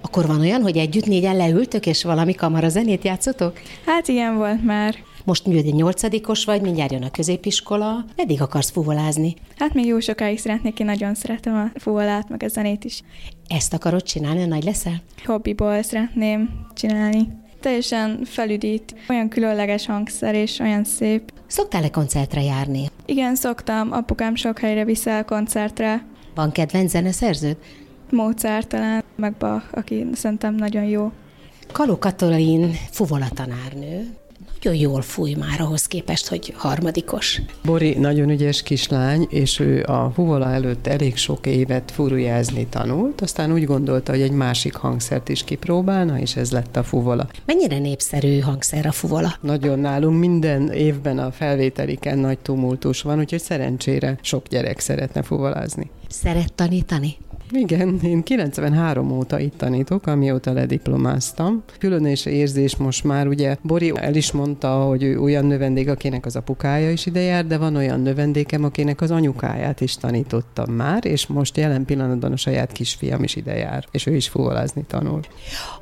Akkor 0.00 0.26
van 0.26 0.40
olyan, 0.40 0.62
hogy 0.62 0.76
együtt 0.76 1.06
négyen 1.06 1.36
leültök, 1.36 1.86
és 1.86 2.04
valami 2.04 2.34
kamara 2.34 2.68
zenét 2.68 3.04
játszotok? 3.04 3.60
Hát 3.86 4.08
igen, 4.08 4.36
volt 4.36 4.64
már. 4.64 4.94
Most 5.24 5.46
mi 5.46 5.56
egy 5.56 5.74
nyolcadikos 5.74 6.44
vagy, 6.44 6.60
mindjárt 6.60 6.92
jön 6.92 7.02
a 7.02 7.10
középiskola. 7.10 8.04
Meddig 8.16 8.42
akarsz 8.42 8.70
fuvolázni? 8.70 9.36
Hát 9.56 9.74
még 9.74 9.86
jó 9.86 10.00
sokáig 10.00 10.38
szeretnék, 10.38 10.78
én 10.78 10.86
nagyon 10.86 11.14
szeretem 11.14 11.54
a 11.54 11.78
fuvolát, 11.78 12.28
meg 12.28 12.42
a 12.42 12.48
zenét 12.48 12.84
is. 12.84 13.02
Ezt 13.48 13.74
akarod 13.74 14.02
csinálni, 14.02 14.44
nagy 14.44 14.64
leszel? 14.64 15.02
Hobbiból 15.24 15.82
szeretném 15.82 16.66
csinálni. 16.74 17.28
Teljesen 17.60 18.24
felüdít, 18.24 18.94
olyan 19.08 19.28
különleges 19.28 19.86
hangszer 19.86 20.34
és 20.34 20.58
olyan 20.58 20.84
szép. 20.84 21.32
Szoktál-e 21.46 21.90
koncertre 21.90 22.42
járni? 22.42 22.86
Igen, 23.06 23.34
szoktam, 23.34 23.92
apukám 23.92 24.34
sok 24.34 24.58
helyre 24.58 24.84
viszel 24.84 25.24
koncertre. 25.24 26.04
Van 26.34 26.52
kedvenc 26.52 26.90
zeneszerződ? 26.90 27.56
Mozart 28.10 28.68
talán, 28.68 29.04
meg 29.16 29.32
Bach, 29.32 29.64
aki 29.70 30.06
szerintem 30.12 30.54
nagyon 30.54 30.84
jó. 30.84 31.12
Kaló 31.72 31.98
Katalin 31.98 32.70
fuvola 32.90 33.28
tanárnő. 33.34 34.06
Nagyon 34.62 34.80
jól 34.80 35.02
fúj 35.02 35.34
már 35.34 35.60
ahhoz 35.60 35.86
képest, 35.86 36.28
hogy 36.28 36.54
harmadikos. 36.56 37.40
Bori 37.64 37.94
nagyon 37.94 38.30
ügyes 38.30 38.62
kislány, 38.62 39.26
és 39.30 39.58
ő 39.58 39.82
a 39.82 40.10
fuvola 40.14 40.52
előtt 40.52 40.86
elég 40.86 41.16
sok 41.16 41.46
évet 41.46 41.90
furujázni 41.90 42.66
tanult, 42.66 43.20
aztán 43.20 43.52
úgy 43.52 43.64
gondolta, 43.64 44.12
hogy 44.12 44.20
egy 44.20 44.30
másik 44.30 44.74
hangszert 44.74 45.28
is 45.28 45.44
kipróbálna, 45.44 46.18
és 46.18 46.36
ez 46.36 46.50
lett 46.50 46.76
a 46.76 46.82
fuvola. 46.82 47.28
Mennyire 47.46 47.78
népszerű 47.78 48.38
hangszer 48.38 48.86
a 48.86 48.92
fuvola? 48.92 49.36
Nagyon 49.40 49.78
nálunk 49.78 50.18
minden 50.18 50.70
évben 50.70 51.18
a 51.18 51.30
felvételiken 51.30 52.18
nagy 52.18 52.38
tumultus 52.38 53.02
van, 53.02 53.18
úgyhogy 53.18 53.40
szerencsére 53.40 54.18
sok 54.22 54.46
gyerek 54.48 54.78
szeretne 54.80 55.22
fuvolázni. 55.22 55.90
Szeret 56.08 56.52
tanítani? 56.52 57.16
Igen, 57.52 57.98
én 58.02 58.22
93 58.22 59.10
óta 59.10 59.38
itt 59.38 59.58
tanítok, 59.58 60.06
amióta 60.06 60.52
lediplomáztam. 60.52 61.62
Különös 61.78 62.26
érzés 62.26 62.76
most 62.76 63.04
már, 63.04 63.26
ugye 63.26 63.56
Bori 63.62 63.92
el 63.94 64.14
is 64.14 64.32
mondta, 64.32 64.68
hogy 64.68 65.02
ő 65.02 65.20
olyan 65.20 65.44
növendék, 65.44 65.88
akinek 65.88 66.26
az 66.26 66.36
apukája 66.36 66.90
is 66.90 67.06
ide 67.06 67.20
jár, 67.20 67.46
de 67.46 67.58
van 67.58 67.76
olyan 67.76 68.00
növendékem, 68.00 68.64
akinek 68.64 69.00
az 69.00 69.10
anyukáját 69.10 69.80
is 69.80 69.96
tanítottam 69.96 70.72
már, 70.72 71.04
és 71.04 71.26
most 71.26 71.56
jelen 71.56 71.84
pillanatban 71.84 72.32
a 72.32 72.36
saját 72.36 72.72
kisfiam 72.72 73.22
is 73.22 73.36
ide 73.36 73.56
jár, 73.56 73.84
és 73.90 74.06
ő 74.06 74.14
is 74.14 74.28
fuvolázni 74.28 74.84
tanul. 74.88 75.20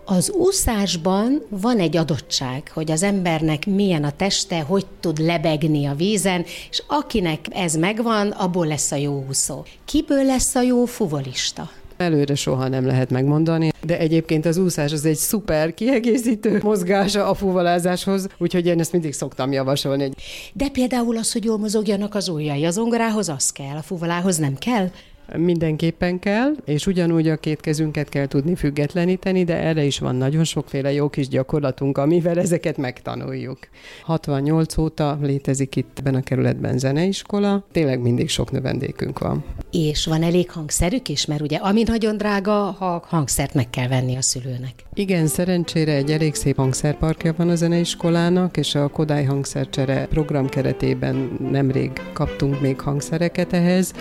Az 0.05 0.31
úszásban 0.31 1.43
van 1.49 1.79
egy 1.79 1.97
adottság, 1.97 2.71
hogy 2.75 2.91
az 2.91 3.03
embernek 3.03 3.67
milyen 3.67 4.05
a 4.05 4.11
teste, 4.11 4.61
hogy 4.61 4.87
tud 5.01 5.19
lebegni 5.19 5.87
a 5.87 5.95
vízen, 5.95 6.45
és 6.71 6.83
akinek 6.87 7.47
ez 7.51 7.75
megvan, 7.75 8.31
abból 8.31 8.67
lesz 8.67 8.93
a 8.93 8.97
jó 8.97 9.25
úszó. 9.29 9.65
Kiből 9.85 10.25
lesz 10.25 10.55
a 10.55 10.63
jó 10.63 10.85
fuvolista? 10.85 11.56
Előre 11.97 12.35
soha 12.35 12.69
nem 12.69 12.87
lehet 12.87 13.11
megmondani, 13.11 13.71
de 13.83 13.99
egyébként 13.99 14.47
az 14.47 14.57
úszás 14.57 14.93
az 14.93 15.05
egy 15.05 15.17
szuper 15.17 15.75
kiegészítő 15.75 16.61
mozgása 16.63 17.29
a 17.29 17.35
fuvolázáshoz, 17.35 18.27
úgyhogy 18.39 18.67
én 18.67 18.81
ezt 18.81 18.93
mindig 18.93 19.13
szoktam 19.13 19.53
javasolni. 19.53 20.11
De 20.53 20.69
például 20.69 21.17
az, 21.17 21.33
hogy 21.33 21.45
jól 21.45 21.59
mozogjanak 21.59 22.15
az 22.15 22.29
ujjai, 22.29 22.65
az 22.65 22.75
zongorához 22.75 23.29
az 23.29 23.51
kell, 23.53 23.77
a 23.77 23.83
fuvolához 23.83 24.37
nem 24.37 24.55
kell? 24.55 24.91
Mindenképpen 25.37 26.19
kell, 26.19 26.53
és 26.65 26.87
ugyanúgy 26.87 27.29
a 27.29 27.37
két 27.37 27.61
kezünket 27.61 28.09
kell 28.09 28.27
tudni 28.27 28.55
függetleníteni, 28.55 29.45
de 29.45 29.57
erre 29.57 29.85
is 29.85 29.99
van 29.99 30.15
nagyon 30.15 30.45
sokféle 30.45 30.93
jó 30.93 31.09
kis 31.09 31.29
gyakorlatunk, 31.29 31.99
amivel 31.99 32.39
ezeket 32.39 32.77
megtanuljuk. 32.77 33.59
68 34.03 34.79
óta 34.79 35.19
létezik 35.23 35.77
itt 35.77 35.99
ebben 35.99 36.15
a 36.15 36.21
kerületben 36.21 36.79
zeneiskola, 36.79 37.67
tényleg 37.73 38.01
mindig 38.01 38.29
sok 38.29 38.51
növendékünk 38.51 39.19
van. 39.19 39.45
És 39.71 40.07
van 40.07 40.23
elég 40.23 40.51
hangszerük 40.51 41.09
is, 41.09 41.27
mert 41.27 41.41
ugye 41.41 41.57
ami 41.57 41.83
nagyon 41.83 42.17
drága, 42.17 42.53
ha 42.53 43.05
hangszert 43.07 43.55
meg 43.55 43.71
kell 43.71 43.89
venni 43.89 44.17
a 44.17 44.23
szülőnek. 44.23 44.73
Igen, 44.95 45.27
szerencsére 45.27 45.93
egy 45.93 46.11
elég 46.11 46.35
szép 46.35 46.57
hangszerparkja 46.57 47.35
van 47.37 47.49
a 47.49 47.55
zeneiskolának, 47.55 48.57
és 48.57 48.75
a 48.75 48.89
Kodály 48.89 49.25
hangszercsere 49.25 50.07
program 50.07 50.49
keretében 50.49 51.37
nemrég 51.51 51.91
kaptunk 52.12 52.61
még 52.61 52.81
hangszereket 52.81 53.53
ehhez, 53.53 53.93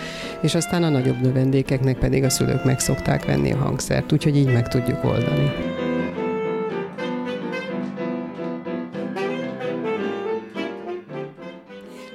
és 0.42 0.54
aztán 0.54 0.82
a 0.82 0.88
nagyobb 0.88 1.15
nagyobb 1.16 1.34
növendékeknek 1.34 1.98
pedig 1.98 2.24
a 2.24 2.30
szülők 2.30 2.64
meg 2.64 2.78
szokták 2.78 3.24
venni 3.24 3.52
a 3.52 3.56
hangszert, 3.56 4.12
úgyhogy 4.12 4.36
így 4.36 4.52
meg 4.52 4.68
tudjuk 4.68 5.04
oldani. 5.04 5.50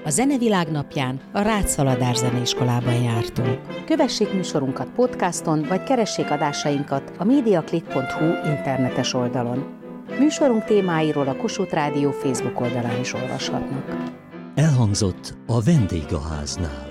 A 0.05 0.09
Zenevilág 0.09 0.71
napján 0.71 1.19
a 1.31 1.41
Rácszaladás 1.41 2.17
Zeneiskolában 2.17 3.01
jártunk. 3.01 3.59
Kövessék 3.85 4.33
műsorunkat 4.33 4.89
podcaston, 4.95 5.65
vagy 5.69 5.83
keressék 5.83 6.31
adásainkat 6.31 7.11
a 7.17 7.23
mediaclick.hu 7.23 8.25
internetes 8.25 9.13
oldalon. 9.13 9.79
Műsorunk 10.19 10.63
témáiról 10.63 11.27
a 11.27 11.35
Kossuth 11.35 11.73
Rádió 11.73 12.11
Facebook 12.11 12.61
oldalán 12.61 12.99
is 12.99 13.13
olvashatnak. 13.13 13.95
Elhangzott 14.55 15.37
a 15.47 15.61
vendégháznál. 15.61 16.90